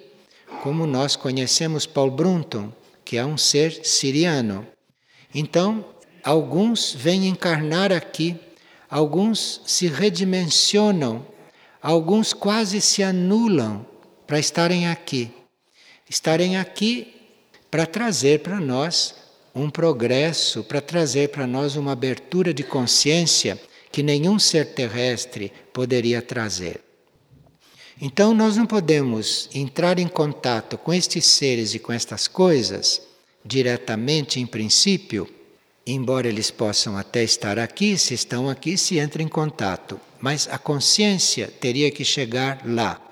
como 0.62 0.86
nós 0.86 1.16
conhecemos 1.16 1.88
Paul 1.88 2.12
Brunton, 2.12 2.72
que 3.04 3.18
é 3.18 3.26
um 3.26 3.36
ser 3.36 3.84
siriano. 3.84 4.68
Então, 5.34 5.84
alguns 6.24 6.94
vêm 6.94 7.28
encarnar 7.28 7.92
aqui, 7.92 8.38
alguns 8.88 9.62
se 9.66 9.88
redimensionam, 9.88 11.26
alguns 11.82 12.32
quase 12.32 12.80
se 12.80 13.02
anulam 13.02 13.86
para 14.32 14.40
estarem 14.40 14.88
aqui. 14.88 15.30
Estarem 16.10 16.56
aqui 16.56 17.14
para 17.70 17.86
trazer 17.86 18.40
para 18.40 18.62
nós 18.62 19.14
um 19.54 19.70
progresso, 19.70 20.64
para 20.64 20.80
trazer 20.80 21.28
para 21.32 21.46
nós 21.46 21.76
uma 21.76 21.92
abertura 21.92 22.54
de 22.54 22.64
consciência 22.64 23.60
que 23.92 24.02
nenhum 24.02 24.40
ser 24.40 24.68
terrestre 24.68 25.52
poderia 25.74 26.22
trazer. 26.22 26.80
Então, 28.00 28.34
nós 28.34 28.56
não 28.56 28.66
podemos 28.66 29.50
entrar 29.54 30.00
em 30.00 30.08
contato 30.08 30.78
com 30.78 30.94
estes 30.94 31.26
seres 31.26 31.74
e 31.74 31.80
com 31.80 31.92
estas 31.92 32.26
coisas 32.26 33.02
diretamente, 33.44 34.40
em 34.40 34.46
princípio, 34.46 35.28
embora 35.86 36.30
eles 36.30 36.50
possam 36.50 36.98
até 36.98 37.22
estar 37.22 37.60
aqui, 37.60 37.98
se 37.98 38.14
estão 38.14 38.50
aqui, 38.50 38.78
se 38.78 38.98
entra 38.98 39.22
em 39.22 39.28
contato, 39.28 40.00
mas 40.22 40.48
a 40.50 40.58
consciência 40.58 41.50
teria 41.60 41.92
que 41.92 42.06
chegar 42.06 42.62
lá. 42.66 43.11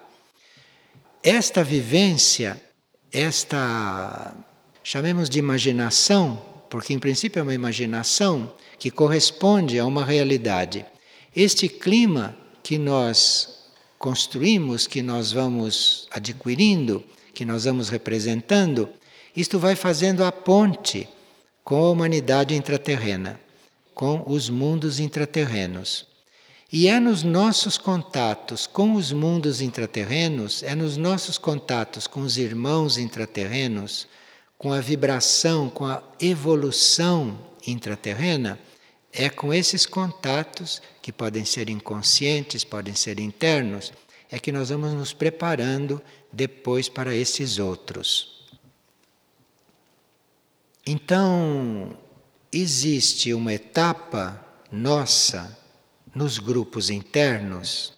Esta 1.24 1.66
vivência, 1.66 2.62
esta 3.12 4.34
chamemos 4.82 5.30
de 5.30 5.38
imaginação, 5.38 6.42
porque 6.70 6.94
em 6.94 7.00
princípio 7.00 7.42
é 7.42 7.44
uma 7.44 7.54
imaginação 7.54 8.54
que 8.78 8.90
corresponde 8.90 9.78
a 9.78 9.86
uma 9.86 10.06
realidade. 10.06 10.86
Este 11.36 11.68
clima 11.68 12.38
que 12.64 12.78
nós 12.78 13.66
construímos, 13.98 14.88
que 14.88 15.02
nós 15.02 15.34
vamos 15.34 16.08
adquirindo, 16.10 17.04
que 17.34 17.44
nós 17.44 17.66
vamos 17.66 17.90
representando, 17.90 18.88
isto 19.36 19.60
vai 19.60 19.76
fazendo 19.76 20.24
a 20.24 20.32
ponte 20.32 21.08
com 21.66 21.84
a 21.84 21.92
humanidade 21.92 22.56
intraterrena, 22.56 23.38
com 23.94 24.24
os 24.26 24.50
mundos 24.50 25.02
intraterrenos. 25.02 26.09
E 26.72 26.88
é 26.88 27.00
nos 27.00 27.24
nossos 27.24 27.80
contatos 27.80 28.68
com 28.68 28.94
os 28.94 29.12
mundos 29.12 29.60
intraterrenos, 29.60 30.62
é 30.62 30.76
nos 30.76 30.98
nossos 30.98 31.38
contatos 31.38 32.06
com 32.06 32.22
os 32.22 32.38
irmãos 32.38 33.00
intraterrenos, 33.00 34.08
com 34.56 34.72
a 34.72 34.80
vibração, 34.80 35.68
com 35.68 35.88
a 35.88 36.04
evolução 36.20 37.40
intraterrena, 37.66 38.60
é 39.12 39.30
com 39.30 39.52
esses 39.52 39.88
contatos, 39.88 40.80
que 41.02 41.12
podem 41.12 41.44
ser 41.44 41.70
inconscientes, 41.70 42.64
podem 42.64 42.94
ser 42.94 43.20
internos, 43.20 43.92
é 44.30 44.38
que 44.38 44.52
nós 44.52 44.70
vamos 44.70 44.94
nos 44.94 45.12
preparando 45.12 46.00
depois 46.32 46.88
para 46.88 47.16
esses 47.16 47.58
outros. 47.58 48.48
Então, 50.86 51.98
existe 52.52 53.34
uma 53.34 53.54
etapa 53.54 54.46
nossa 54.72 55.59
nos 56.20 56.38
grupos 56.38 56.90
internos 56.90 57.94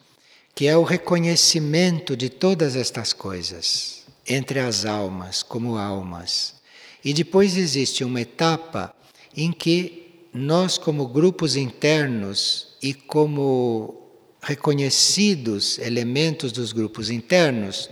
que 0.54 0.68
é 0.68 0.78
o 0.78 0.84
reconhecimento 0.84 2.16
de 2.16 2.30
todas 2.30 2.76
estas 2.76 3.14
coisas 3.14 4.04
entre 4.28 4.60
as 4.60 4.86
almas, 4.86 5.42
como 5.42 5.76
almas. 5.76 6.54
E 7.04 7.16
depois 7.16 7.58
existe 7.58 8.04
uma 8.04 8.22
etapa 8.22 8.94
em 9.36 9.52
que 9.52 10.28
nós, 10.32 10.78
como 10.78 11.08
grupos 11.08 11.56
internos 11.56 12.76
e 12.80 12.94
como 12.94 14.12
reconhecidos 14.40 15.80
elementos 15.80 16.52
dos 16.52 16.74
grupos 16.74 17.10
internos, 17.10 17.90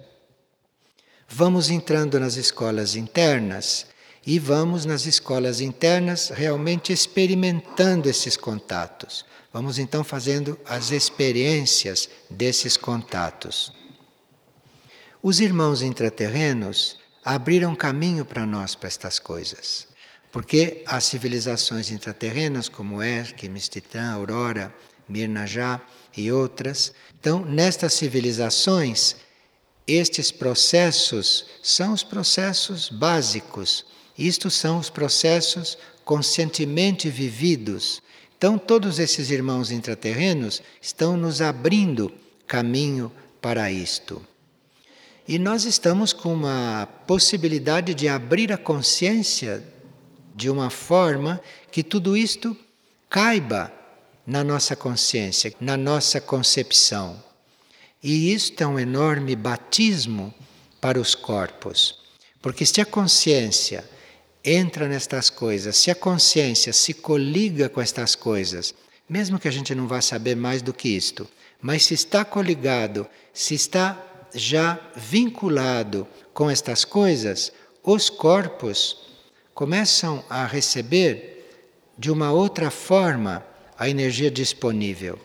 vamos 1.28 1.72
entrando 1.72 2.20
nas 2.20 2.38
escolas 2.38 2.96
internas 2.96 3.88
e 4.24 4.38
vamos 4.38 4.86
nas 4.86 5.08
escolas 5.08 5.60
internas 5.60 6.30
realmente 6.30 6.94
experimentando 6.94 8.08
esses 8.08 8.38
contatos. 8.38 9.26
Vamos 9.51 9.79
então 9.79 10.03
fazendo 10.03 10.59
as 10.65 10.91
experiências 10.91 12.07
desses 12.29 12.77
contatos. 12.77 13.73
Os 15.21 15.39
irmãos 15.39 15.81
intraterrenos 15.81 16.99
abriram 17.25 17.75
caminho 17.75 18.23
para 18.23 18.45
nós 18.45 18.75
para 18.75 18.88
estas 18.88 19.19
coisas. 19.19 19.88
Porque 20.31 20.83
as 20.85 21.05
civilizações 21.05 21.89
intraterrenas, 21.89 22.69
como 22.69 23.01
Hermes, 23.01 23.67
Titã, 23.67 24.12
Aurora, 24.12 24.73
Mirnajá 25.07 25.81
e 26.15 26.31
outras, 26.31 26.93
então, 27.19 27.43
nestas 27.43 27.93
civilizações, 27.93 29.17
estes 29.85 30.31
processos 30.31 31.45
são 31.62 31.91
os 31.93 32.03
processos 32.03 32.89
básicos. 32.89 33.85
Isto 34.17 34.49
são 34.49 34.77
os 34.77 34.89
processos 34.89 35.77
conscientemente 36.05 37.09
vividos. 37.09 38.01
Então, 38.39 38.58
todos 38.58 38.99
esses 38.99 39.32
irmãos 39.32 39.69
intraterrenos 39.69 40.62
estão 40.82 41.17
nos 41.17 41.41
abrindo 41.41 42.10
caminho 42.47 43.12
para 43.41 43.69
isto. 43.69 44.25
E 45.28 45.38
nós 45.38 45.65
estamos 45.65 46.13
com 46.13 46.34
uma 46.34 46.88
possibilidade 47.06 47.93
de 47.93 48.08
abrir 48.08 48.54
a 48.54 48.58
consciência 48.58 49.62
de 50.34 50.49
uma 50.49 50.69
forma 50.69 51.41
que 51.69 51.84
tudo 51.84 52.15
isto 52.15 52.56
caiba 53.10 53.73
na 54.25 54.41
nossa 54.41 54.73
consciência, 54.73 55.54
na 55.60 55.75
nossa 55.75 56.21
concepção. 56.21 57.21
E 58.02 58.34
isto 58.34 58.63
é 58.63 58.65
um 58.65 58.80
enorme 58.80 59.36
batismo 59.36 60.34
para 60.80 60.97
os 60.97 61.13
corpos. 61.13 61.99
Porque 62.41 62.65
se 62.65 62.80
a 62.80 62.86
consciência 62.86 63.84
entra 64.43 64.88
nestas 64.88 65.30
coisas, 65.30 65.78
se 65.78 65.91
a 65.91 65.95
consciência 65.95 66.71
se 66.73 66.93
coliga 66.93 67.67
com 67.69 67.82
estas 67.82 68.15
coisas, 68.15 68.73
mesmo 69.08 69.39
que 69.39 69.47
a 69.47 69.52
gente 69.52 69.73
não 69.75 69.88
vá 69.88 70.02
saber 70.02 70.36
mais 70.36 70.62
do 70.62 70.73
que 70.73 70.89
isto, 70.89 71.28
mas 71.62 71.86
se 71.86 71.93
está 71.93 72.23
coligado, 72.23 73.08
se 73.34 73.56
está 73.56 74.06
já 74.34 74.80
vinculado 74.95 76.08
com 76.34 76.49
estas 76.49 76.86
coisas, 76.86 77.52
os 77.84 78.10
corpos 78.10 79.10
começam 79.54 80.23
a 80.30 80.45
receber 80.45 81.47
de 81.97 82.12
uma 82.12 82.32
outra 82.32 82.69
forma 82.69 83.45
a 83.78 83.89
energia 83.89 84.30
disponível. 84.30 85.19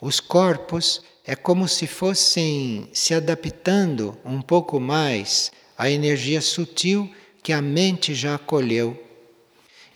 Os 0.00 0.20
corpos 0.20 1.02
é 1.24 1.34
como 1.34 1.68
se 1.68 1.86
fossem 1.86 2.88
se 2.92 3.14
adaptando 3.14 4.16
um 4.24 4.40
pouco 4.42 4.80
mais 4.80 5.52
à 5.76 5.90
energia 5.90 6.40
sutil 6.40 7.10
que 7.48 7.52
a 7.54 7.62
mente 7.62 8.14
já 8.14 8.34
acolheu. 8.34 9.02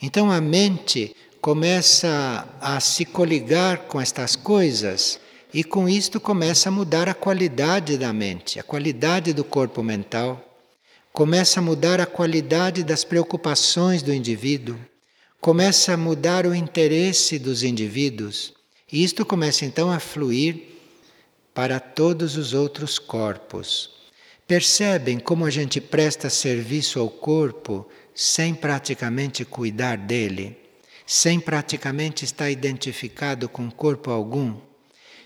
Então 0.00 0.30
a 0.30 0.40
mente 0.40 1.14
começa 1.38 2.48
a 2.58 2.80
se 2.80 3.04
coligar 3.04 3.80
com 3.88 4.00
estas 4.00 4.34
coisas 4.34 5.20
e 5.52 5.62
com 5.62 5.86
isto 5.86 6.18
começa 6.18 6.70
a 6.70 6.72
mudar 6.72 7.10
a 7.10 7.14
qualidade 7.14 7.98
da 7.98 8.10
mente, 8.10 8.58
a 8.58 8.62
qualidade 8.62 9.34
do 9.34 9.44
corpo 9.44 9.82
mental, 9.82 10.42
começa 11.12 11.60
a 11.60 11.62
mudar 11.62 12.00
a 12.00 12.06
qualidade 12.06 12.82
das 12.82 13.04
preocupações 13.04 14.02
do 14.02 14.14
indivíduo, 14.14 14.78
começa 15.38 15.92
a 15.92 15.96
mudar 15.98 16.46
o 16.46 16.54
interesse 16.54 17.38
dos 17.38 17.62
indivíduos, 17.62 18.54
e 18.90 19.04
isto 19.04 19.26
começa 19.26 19.66
então 19.66 19.92
a 19.92 20.00
fluir 20.00 20.56
para 21.52 21.78
todos 21.78 22.38
os 22.38 22.54
outros 22.54 22.98
corpos. 22.98 24.01
Percebem 24.52 25.18
como 25.18 25.46
a 25.46 25.50
gente 25.50 25.80
presta 25.80 26.28
serviço 26.28 27.00
ao 27.00 27.08
corpo 27.08 27.88
sem 28.14 28.54
praticamente 28.54 29.46
cuidar 29.46 29.96
dele, 29.96 30.58
sem 31.06 31.40
praticamente 31.40 32.26
estar 32.26 32.50
identificado 32.50 33.48
com 33.48 33.70
corpo 33.70 34.10
algum? 34.10 34.54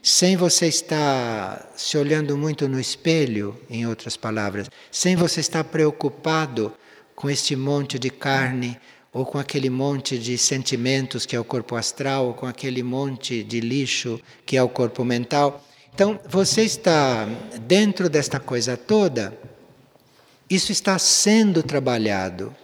sem 0.00 0.36
você 0.36 0.68
estar 0.68 1.72
se 1.76 1.98
olhando 1.98 2.38
muito 2.38 2.68
no 2.68 2.78
espelho, 2.78 3.60
em 3.68 3.84
outras 3.84 4.16
palavras, 4.16 4.70
sem 4.92 5.16
você 5.16 5.40
estar 5.40 5.64
preocupado 5.64 6.72
com 7.16 7.28
este 7.28 7.56
monte 7.56 7.98
de 7.98 8.10
carne 8.10 8.78
ou 9.12 9.26
com 9.26 9.38
aquele 9.38 9.68
monte 9.68 10.16
de 10.20 10.38
sentimentos 10.38 11.26
que 11.26 11.34
é 11.34 11.40
o 11.40 11.44
corpo 11.44 11.74
astral, 11.74 12.28
ou 12.28 12.34
com 12.34 12.46
aquele 12.46 12.84
monte 12.84 13.42
de 13.42 13.58
lixo 13.58 14.20
que 14.44 14.56
é 14.56 14.62
o 14.62 14.68
corpo 14.68 15.04
mental. 15.04 15.66
Então, 15.96 16.20
você 16.28 16.60
está 16.60 17.24
dentro 17.62 18.10
desta 18.10 18.38
coisa 18.38 18.76
toda, 18.76 19.34
isso 20.50 20.70
está 20.70 20.98
sendo 20.98 21.62
trabalhado 21.62 22.54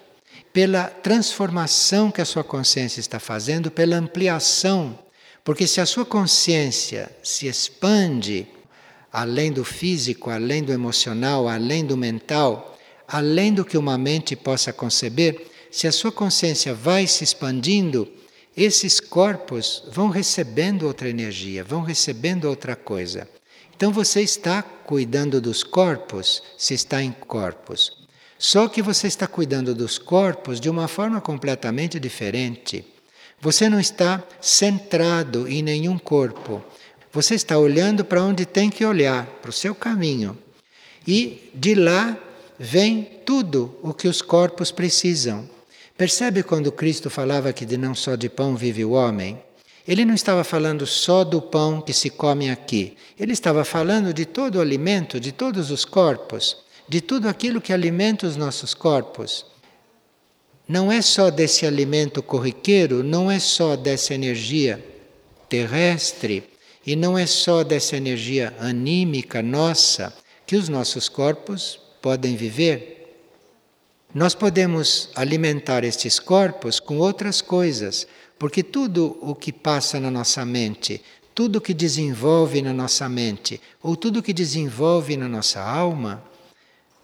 pela 0.53 0.85
transformação 0.85 2.11
que 2.11 2.21
a 2.21 2.27
sua 2.27 2.45
consciência 2.45 3.01
está 3.01 3.19
fazendo, 3.19 3.71
pela 3.71 3.97
ampliação. 3.97 4.99
Porque 5.43 5.67
se 5.67 5.81
a 5.81 5.87
sua 5.87 6.05
consciência 6.05 7.11
se 7.23 7.47
expande 7.47 8.47
além 9.11 9.51
do 9.51 9.65
físico, 9.65 10.29
além 10.29 10.63
do 10.63 10.71
emocional, 10.71 11.49
além 11.49 11.87
do 11.87 11.97
mental, 11.97 12.79
além 13.09 13.55
do 13.55 13.65
que 13.65 13.79
uma 13.79 13.97
mente 13.97 14.37
possa 14.37 14.75
conceber, 14.75 15.51
se 15.71 15.87
a 15.87 15.93
sua 15.93 16.13
consciência 16.13 16.75
vai 16.75 17.07
se 17.07 17.25
expandindo, 17.25 18.07
esses 18.57 19.01
corpos 19.01 19.83
vão 19.91 20.09
recebendo 20.09 20.87
outra 20.87 21.09
energia, 21.09 21.65
vão 21.65 21.83
recebendo 21.83 22.45
outra 22.45 22.77
coisa. 22.77 23.29
Então 23.75 23.91
você 23.93 24.21
está 24.21 24.63
cuidando 24.63 25.41
dos 25.41 25.63
corpos 25.65 26.43
se 26.57 26.75
está 26.75 27.03
em 27.03 27.13
corpos. 27.13 28.03
Só 28.39 28.69
que 28.69 28.83
você 28.83 29.07
está 29.07 29.27
cuidando 29.27 29.75
dos 29.75 29.99
corpos 29.99 30.61
de 30.61 30.69
uma 30.69 30.89
forma 30.89 31.21
completamente 31.21 31.99
diferente. 31.99 32.85
Você 33.41 33.69
não 33.69 33.81
está 33.81 34.23
centrado 34.41 35.49
em 35.49 35.63
nenhum 35.63 35.99
corpo. 35.99 36.63
Você 37.13 37.35
está 37.35 37.59
olhando 37.59 38.05
para 38.05 38.23
onde 38.23 38.47
tem 38.47 38.71
que 38.71 38.85
olhar, 38.85 39.27
para 39.41 39.51
o 39.51 39.53
seu 39.53 39.75
caminho. 39.75 40.37
E 41.07 41.51
de 41.55 41.75
lá 41.75 42.17
vem 42.59 43.21
tudo 43.25 43.77
o 43.83 43.93
que 43.93 44.07
os 44.07 44.23
corpos 44.23 44.71
precisam. 44.71 45.49
Percebe 46.03 46.43
quando 46.43 46.73
Cristo 46.73 47.09
falava 47.09 47.53
que 47.53 47.65
de 47.65 47.77
não 47.77 47.95
só 47.95 48.17
de 48.17 48.29
pão 48.29 48.57
vive 48.57 48.85
o 48.85 48.91
homem? 48.91 49.41
Ele 49.87 50.05
não 50.05 50.15
estava 50.15 50.43
falando 50.43 50.85
só 50.85 51.23
do 51.23 51.41
pão 51.41 51.81
que 51.81 51.93
se 51.93 52.11
come 52.11 52.51
aqui. 52.51 52.97
Ele 53.17 53.33
estava 53.33 53.65
falando 53.65 54.13
de 54.13 54.25
todo 54.27 54.57
o 54.57 54.61
alimento, 54.61 55.21
de 55.21 55.31
todos 55.31 55.71
os 55.71 55.85
corpos, 55.85 56.57
de 56.89 57.01
tudo 57.01 57.29
aquilo 57.29 57.61
que 57.61 57.73
alimenta 57.73 58.27
os 58.27 58.35
nossos 58.35 58.75
corpos. 58.75 59.47
Não 60.67 60.91
é 60.91 61.01
só 61.01 61.31
desse 61.31 61.65
alimento 61.67 62.21
corriqueiro, 62.21 63.05
não 63.05 63.31
é 63.31 63.39
só 63.39 63.77
dessa 63.77 64.13
energia 64.13 64.85
terrestre 65.49 66.43
e 66.85 66.97
não 66.97 67.17
é 67.17 67.27
só 67.27 67.63
dessa 67.63 67.97
energia 67.97 68.53
anímica 68.59 69.41
nossa 69.41 70.13
que 70.45 70.57
os 70.57 70.69
nossos 70.69 71.09
corpos 71.09 71.79
podem 72.03 72.35
viver. 72.35 73.02
Nós 74.15 74.35
podemos 74.35 75.09
alimentar 75.15 75.85
estes 75.85 76.19
corpos 76.19 76.79
com 76.79 76.99
outras 76.99 77.41
coisas, 77.41 78.07
porque 78.39 78.63
tudo 78.63 79.17
o 79.23 79.35
que 79.35 79.51
passa 79.51 79.99
na 79.99 80.11
nossa 80.11 80.45
mente, 80.45 81.03
tudo 81.35 81.57
o 81.57 81.61
que 81.63 81.73
desenvolve 81.73 82.61
na 82.61 82.75
nossa 82.75 83.09
mente, 83.09 83.59
ou 83.83 83.97
tudo 83.97 84.19
o 84.19 84.23
que 84.23 84.35
desenvolve 84.35 85.17
na 85.17 85.29
nossa 85.29 85.63
alma, 85.63 86.23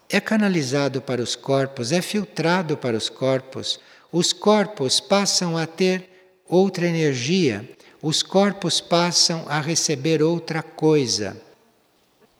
é 0.07 0.19
canalizado 0.19 1.01
para 1.01 1.21
os 1.21 1.35
corpos, 1.35 1.91
é 1.91 1.99
filtrado 1.99 2.77
para 2.77 2.95
os 2.95 3.09
corpos. 3.09 3.79
Os 4.11 4.31
corpos 4.31 4.99
passam 4.99 5.57
a 5.57 5.65
ter 5.65 6.09
outra 6.47 6.87
energia, 6.87 7.67
os 8.03 8.21
corpos 8.21 8.79
passam 8.79 9.45
a 9.47 9.59
receber 9.59 10.21
outra 10.21 10.61
coisa. 10.61 11.41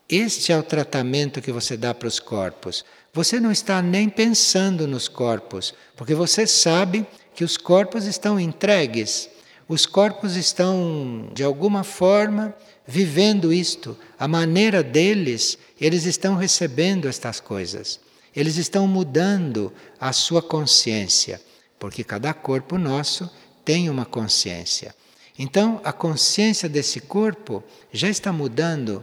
Este 0.08 0.52
é 0.52 0.58
o 0.58 0.64
tratamento 0.64 1.42
que 1.42 1.52
você 1.52 1.78
dá 1.78 1.94
para 1.94 2.08
os 2.08 2.20
corpos. 2.20 2.84
Você 3.14 3.40
não 3.40 3.52
está 3.52 3.82
nem 3.82 4.08
pensando 4.08 4.88
nos 4.88 5.08
corpos, 5.08 5.74
porque 5.96 6.14
você 6.14 6.46
sabe 6.46 7.06
que 7.34 7.44
os 7.44 7.58
corpos 7.58 8.06
estão 8.06 8.40
entregues. 8.40 9.30
Os 9.68 9.86
corpos 9.86 10.36
estão, 10.36 11.30
de 11.34 11.44
alguma 11.44 11.84
forma, 11.84 12.56
vivendo 12.86 13.54
isto. 13.54 13.98
A 14.18 14.28
maneira 14.28 14.84
deles, 14.84 15.58
eles 15.80 16.06
estão 16.06 16.36
recebendo 16.36 17.08
estas 17.08 17.40
coisas. 17.40 18.00
Eles 18.36 18.58
estão 18.58 18.88
mudando 18.88 19.74
a 20.00 20.14
sua 20.14 20.42
consciência, 20.42 21.42
porque 21.80 22.04
cada 22.04 22.34
corpo 22.34 22.78
nosso 22.78 23.30
tem 23.66 23.90
uma 23.90 24.06
consciência. 24.06 24.96
Então, 25.38 25.80
a 25.84 25.94
consciência 25.94 26.68
desse 26.68 27.00
corpo 27.00 27.64
já 27.92 28.10
está 28.10 28.32
mudando 28.32 29.02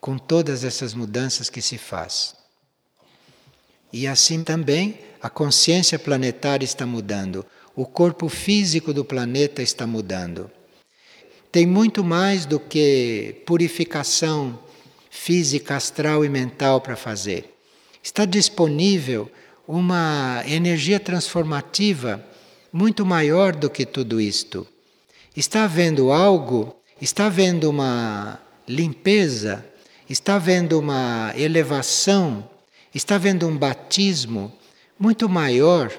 com 0.00 0.18
todas 0.18 0.64
essas 0.64 0.92
mudanças 0.92 1.48
que 1.48 1.62
se 1.62 1.78
faz. 1.78 2.34
E 3.92 4.06
assim 4.06 4.42
também 4.44 4.98
a 5.20 5.28
consciência 5.28 5.98
planetária 5.98 6.64
está 6.64 6.86
mudando, 6.86 7.44
o 7.74 7.84
corpo 7.84 8.28
físico 8.28 8.92
do 8.92 9.04
planeta 9.04 9.62
está 9.62 9.86
mudando. 9.86 10.50
Tem 11.50 11.66
muito 11.66 12.04
mais 12.04 12.44
do 12.44 12.60
que 12.60 13.42
purificação 13.46 14.58
física, 15.10 15.76
astral 15.76 16.24
e 16.24 16.28
mental 16.28 16.80
para 16.80 16.96
fazer. 16.96 17.54
Está 18.02 18.24
disponível 18.24 19.30
uma 19.66 20.42
energia 20.46 21.00
transformativa 21.00 22.24
muito 22.72 23.04
maior 23.04 23.54
do 23.54 23.70
que 23.70 23.86
tudo 23.86 24.20
isto. 24.20 24.66
Está 25.36 25.64
havendo 25.64 26.12
algo, 26.12 26.76
está 27.00 27.26
havendo 27.26 27.70
uma 27.70 28.40
limpeza 28.68 29.64
está 30.08 30.36
havendo 30.36 30.78
uma 30.78 31.32
elevação, 31.36 32.48
está 32.98 33.14
havendo 33.14 33.46
um 33.46 33.56
batismo 33.56 34.52
muito 34.98 35.28
maior 35.28 35.92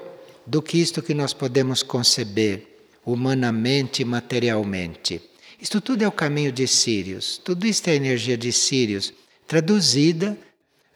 do 0.46 0.60
que 0.60 0.78
isto 0.78 1.02
que 1.02 1.14
nós 1.14 1.32
podemos 1.32 1.82
conceber 1.82 2.66
humanamente 3.04 4.02
e 4.02 4.04
materialmente. 4.04 5.20
Isto 5.58 5.80
tudo 5.80 6.02
é 6.02 6.08
o 6.08 6.12
caminho 6.12 6.52
de 6.52 6.68
Sírios, 6.68 7.38
tudo 7.38 7.66
isto 7.66 7.88
é 7.88 7.92
a 7.92 7.96
energia 7.96 8.36
de 8.36 8.52
Sírios, 8.52 9.12
traduzida 9.46 10.36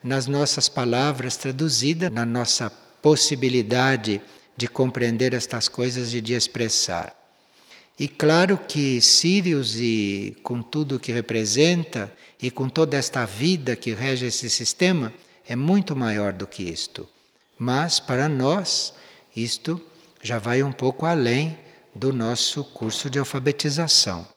nas 0.03 0.27
nossas 0.27 0.69
palavras, 0.69 1.37
traduzida 1.37 2.09
na 2.09 2.25
nossa 2.25 2.69
possibilidade 3.01 4.21
de 4.55 4.67
compreender 4.67 5.33
estas 5.33 5.67
coisas 5.67 6.13
e 6.13 6.21
de 6.21 6.33
expressar. 6.33 7.15
E 7.97 8.07
claro 8.07 8.57
que 8.57 9.01
Sírios, 9.01 9.75
e 9.79 10.37
com 10.43 10.61
tudo 10.61 10.95
o 10.95 10.99
que 10.99 11.11
representa, 11.11 12.11
e 12.39 12.51
com 12.51 12.69
toda 12.69 12.95
esta 12.95 13.25
vida 13.25 13.75
que 13.75 13.91
rege 13.93 14.27
esse 14.27 14.49
sistema, 14.49 15.11
é 15.47 15.55
muito 15.55 15.95
maior 15.95 16.33
do 16.33 16.47
que 16.47 16.63
isto. 16.63 17.07
Mas, 17.57 17.99
para 17.99 18.27
nós, 18.27 18.93
isto 19.35 19.81
já 20.21 20.39
vai 20.39 20.63
um 20.63 20.71
pouco 20.71 21.05
além 21.05 21.57
do 21.93 22.11
nosso 22.11 22.63
curso 22.63 23.09
de 23.09 23.19
alfabetização. 23.19 24.27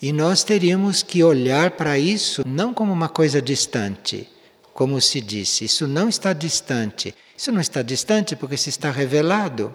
E 0.00 0.12
nós 0.12 0.44
teríamos 0.44 1.02
que 1.02 1.24
olhar 1.24 1.70
para 1.70 1.98
isso 1.98 2.42
não 2.46 2.74
como 2.74 2.92
uma 2.92 3.08
coisa 3.08 3.40
distante, 3.40 4.28
como 4.74 5.00
se 5.00 5.22
disse, 5.22 5.64
isso 5.64 5.88
não 5.88 6.08
está 6.08 6.34
distante. 6.34 7.14
Isso 7.36 7.52
não 7.52 7.60
está 7.60 7.82
distante 7.82 8.34
porque 8.34 8.56
se 8.56 8.70
está 8.70 8.90
revelado. 8.90 9.74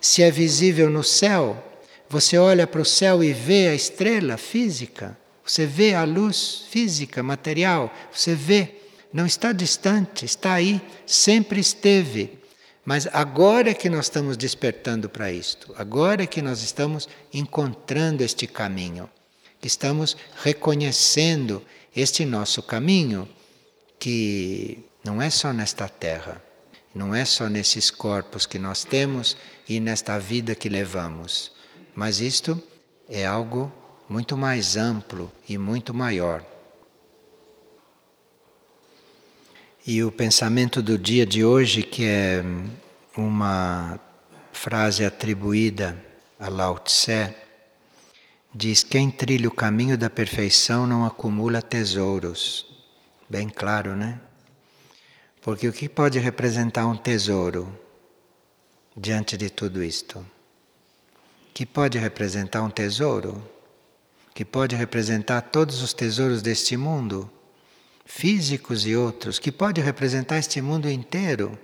Se 0.00 0.22
é 0.22 0.30
visível 0.30 0.90
no 0.90 1.02
céu, 1.02 1.62
você 2.08 2.36
olha 2.36 2.66
para 2.66 2.80
o 2.80 2.84
céu 2.84 3.22
e 3.22 3.32
vê 3.32 3.68
a 3.68 3.74
estrela 3.74 4.36
física, 4.36 5.16
você 5.44 5.66
vê 5.66 5.94
a 5.94 6.04
luz 6.04 6.64
física, 6.70 7.22
material, 7.22 7.92
você 8.12 8.34
vê, 8.34 8.75
não 9.16 9.26
está 9.26 9.52
distante, 9.52 10.24
está 10.24 10.54
aí, 10.54 10.80
sempre 11.06 11.58
esteve. 11.60 12.38
Mas 12.84 13.08
agora 13.12 13.70
é 13.70 13.74
que 13.74 13.88
nós 13.88 14.06
estamos 14.06 14.36
despertando 14.36 15.08
para 15.08 15.32
isto, 15.32 15.74
agora 15.76 16.22
é 16.22 16.26
que 16.26 16.40
nós 16.40 16.62
estamos 16.62 17.08
encontrando 17.32 18.22
este 18.22 18.46
caminho, 18.46 19.10
estamos 19.62 20.16
reconhecendo 20.42 21.64
este 21.94 22.24
nosso 22.24 22.62
caminho, 22.62 23.28
que 23.98 24.84
não 25.04 25.20
é 25.20 25.30
só 25.30 25.52
nesta 25.52 25.88
terra, 25.88 26.40
não 26.94 27.12
é 27.12 27.24
só 27.24 27.48
nesses 27.48 27.90
corpos 27.90 28.46
que 28.46 28.58
nós 28.58 28.84
temos 28.84 29.36
e 29.68 29.80
nesta 29.80 30.18
vida 30.18 30.54
que 30.54 30.68
levamos 30.68 31.56
mas 31.96 32.20
isto 32.20 32.62
é 33.08 33.24
algo 33.24 33.72
muito 34.06 34.36
mais 34.36 34.76
amplo 34.76 35.32
e 35.48 35.56
muito 35.56 35.94
maior. 35.94 36.44
E 39.86 40.02
o 40.02 40.10
pensamento 40.10 40.82
do 40.82 40.98
dia 40.98 41.24
de 41.24 41.44
hoje, 41.44 41.82
que 41.82 42.04
é 42.04 42.42
uma 43.16 44.00
frase 44.52 45.04
atribuída 45.04 45.96
a 46.40 46.48
Lao 46.48 46.78
Tse, 46.78 47.34
diz: 48.54 48.82
Quem 48.82 49.10
trilha 49.10 49.48
o 49.48 49.54
caminho 49.54 49.96
da 49.96 50.10
perfeição 50.10 50.86
não 50.86 51.04
acumula 51.04 51.62
tesouros. 51.62 52.66
Bem 53.28 53.48
claro, 53.48 53.94
né? 53.94 54.20
Porque 55.40 55.68
o 55.68 55.72
que 55.72 55.88
pode 55.88 56.18
representar 56.18 56.86
um 56.86 56.96
tesouro 56.96 57.72
diante 58.96 59.36
de 59.36 59.50
tudo 59.50 59.84
isto? 59.84 60.24
que 61.56 61.64
pode 61.64 61.96
representar 61.96 62.62
um 62.62 62.68
tesouro, 62.68 63.42
que 64.34 64.44
pode 64.44 64.76
representar 64.76 65.40
todos 65.40 65.80
os 65.80 65.94
tesouros 65.94 66.42
deste 66.42 66.76
mundo, 66.76 67.30
físicos 68.06 68.86
e 68.86 68.96
outros, 68.96 69.38
que 69.38 69.52
pode 69.52 69.80
representar 69.80 70.38
este 70.38 70.62
mundo 70.62 70.88
inteiro 70.88 71.58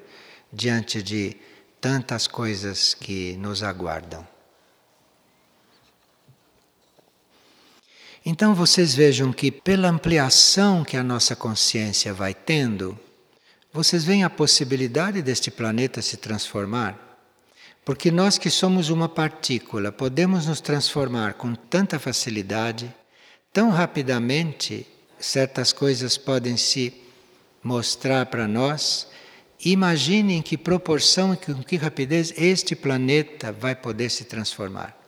diante 0.53 1.03
de 1.03 1.37
tantas 1.81 2.27
coisas 2.27 2.93
que 2.93 3.37
nos 3.37 3.63
aguardam. 3.63 4.27
Então 8.25 8.55
vocês 8.55 8.95
vejam 8.95 9.33
que, 9.33 9.51
pela 9.51 9.89
ampliação 9.89 10.85
que 10.85 10.97
a 10.97 11.03
nossa 11.03 11.35
consciência 11.35 12.13
vai 12.13 12.35
tendo, 12.35 12.99
vocês 13.73 14.05
veem 14.05 14.23
a 14.23 14.31
possibilidade 14.31 15.23
deste 15.23 15.51
planeta 15.51 16.03
se 16.03 16.17
transformar. 16.17 16.99
Porque 17.85 18.13
nós 18.13 18.39
que 18.39 18.49
somos 18.51 18.91
uma 18.91 19.09
partícula 19.09 19.91
podemos 19.91 20.47
nos 20.47 20.61
transformar 20.61 21.35
com 21.35 21.55
tanta 21.55 21.99
facilidade, 21.99 22.95
tão 23.53 23.71
rapidamente, 23.71 24.87
certas 25.23 25.73
coisas 25.73 26.19
podem 26.19 26.57
se 26.57 26.93
mostrar 27.63 28.27
para 28.27 28.49
nós. 28.49 29.07
Imagine 29.65 30.35
em 30.35 30.43
que 30.43 30.59
proporção 30.59 31.33
e 31.33 31.37
com 31.37 31.63
que 31.63 31.77
rapidez 31.77 32.35
este 32.37 32.75
planeta 32.75 33.53
vai 33.53 33.77
poder 33.77 34.11
se 34.11 34.25
transformar. 34.25 34.99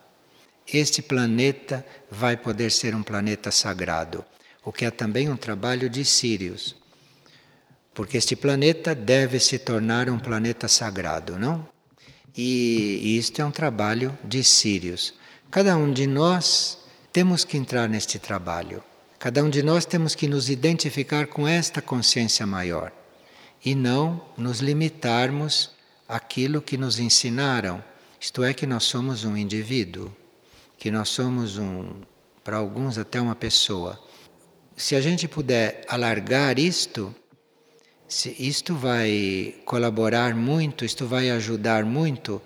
Este 0.71 1.01
planeta 1.01 1.85
vai 2.09 2.37
poder 2.37 2.71
ser 2.71 2.95
um 2.95 3.03
planeta 3.03 3.51
sagrado, 3.51 4.25
o 4.63 4.71
que 4.71 4.85
é 4.85 4.89
também 4.89 5.29
um 5.29 5.37
trabalho 5.37 5.89
de 5.89 6.03
Sírios. 6.05 6.75
Porque 7.93 8.17
este 8.17 8.35
planeta 8.35 8.95
deve 8.95 9.39
se 9.39 9.59
tornar 9.59 10.09
um 10.09 10.17
planeta 10.17 10.67
sagrado, 10.67 11.37
não? 11.37 11.67
E, 12.35 13.17
isto 13.17 13.41
é 13.41 13.45
um 13.45 13.51
trabalho 13.51 14.17
de 14.23 14.43
Sírios. 14.43 15.13
Cada 15.51 15.77
um 15.77 15.91
de 15.91 16.07
nós 16.07 16.77
temos 17.13 17.45
que 17.45 17.57
entrar 17.57 17.87
neste 17.87 18.19
trabalho. 18.19 18.83
Cada 19.25 19.43
um 19.43 19.49
de 19.49 19.63
nós 19.63 19.87
temos 19.87 20.13
que 20.13 20.27
nos 20.27 20.51
identificar 20.51 21.25
com 21.25 21.47
esta 21.47 21.81
consciência 21.81 22.45
maior 22.45 22.91
e 23.65 23.73
não 23.73 24.23
nos 24.37 24.59
limitarmos 24.59 25.71
àquilo 26.07 26.61
que 26.61 26.77
nos 26.77 26.99
ensinaram, 26.99 27.83
isto 28.21 28.43
é, 28.43 28.53
que 28.53 28.67
nós 28.67 28.83
somos 28.83 29.25
um 29.25 29.35
indivíduo, 29.35 30.15
que 30.77 30.91
nós 30.91 31.09
somos 31.09 31.57
um, 31.57 32.01
para 32.43 32.57
alguns, 32.57 32.99
até 32.99 33.19
uma 33.19 33.33
pessoa. 33.33 33.99
Se 34.77 34.95
a 34.95 35.01
gente 35.01 35.27
puder 35.27 35.83
alargar 35.87 36.59
isto, 36.59 37.11
isto 38.37 38.75
vai 38.75 39.55
colaborar 39.65 40.35
muito, 40.35 40.85
isto 40.85 41.07
vai 41.07 41.31
ajudar 41.31 41.83
muito 41.83 42.39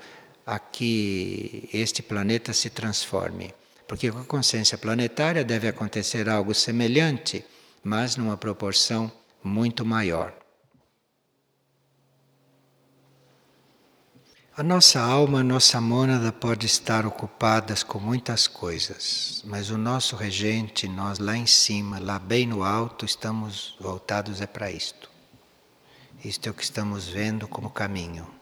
a 0.45 0.57
que 0.57 1.69
este 1.73 2.01
planeta 2.01 2.53
se 2.53 2.69
transforme. 2.69 3.53
Porque 3.89 4.11
com 4.11 4.19
a 4.19 4.23
consciência 4.23 4.77
planetária 4.77 5.43
deve 5.43 5.67
acontecer 5.67 6.29
algo 6.29 6.53
semelhante, 6.53 7.43
mas 7.83 8.15
numa 8.15 8.37
proporção 8.37 9.11
muito 9.43 9.83
maior. 9.83 10.31
A 14.55 14.61
nossa 14.61 15.01
alma, 15.01 15.39
a 15.39 15.43
nossa 15.43 15.81
mônada 15.81 16.31
pode 16.31 16.67
estar 16.67 17.03
ocupadas 17.03 17.81
com 17.81 17.97
muitas 17.97 18.47
coisas, 18.47 19.41
mas 19.43 19.71
o 19.71 19.77
nosso 19.77 20.15
regente, 20.15 20.87
nós 20.87 21.17
lá 21.17 21.35
em 21.35 21.47
cima, 21.47 21.97
lá 21.97 22.19
bem 22.19 22.45
no 22.45 22.63
alto, 22.63 23.05
estamos 23.05 23.75
voltados 23.79 24.39
é 24.39 24.45
para 24.45 24.69
isto. 24.69 25.09
Isto 26.23 26.47
é 26.47 26.51
o 26.51 26.53
que 26.53 26.63
estamos 26.63 27.07
vendo 27.07 27.47
como 27.47 27.71
caminho. 27.71 28.38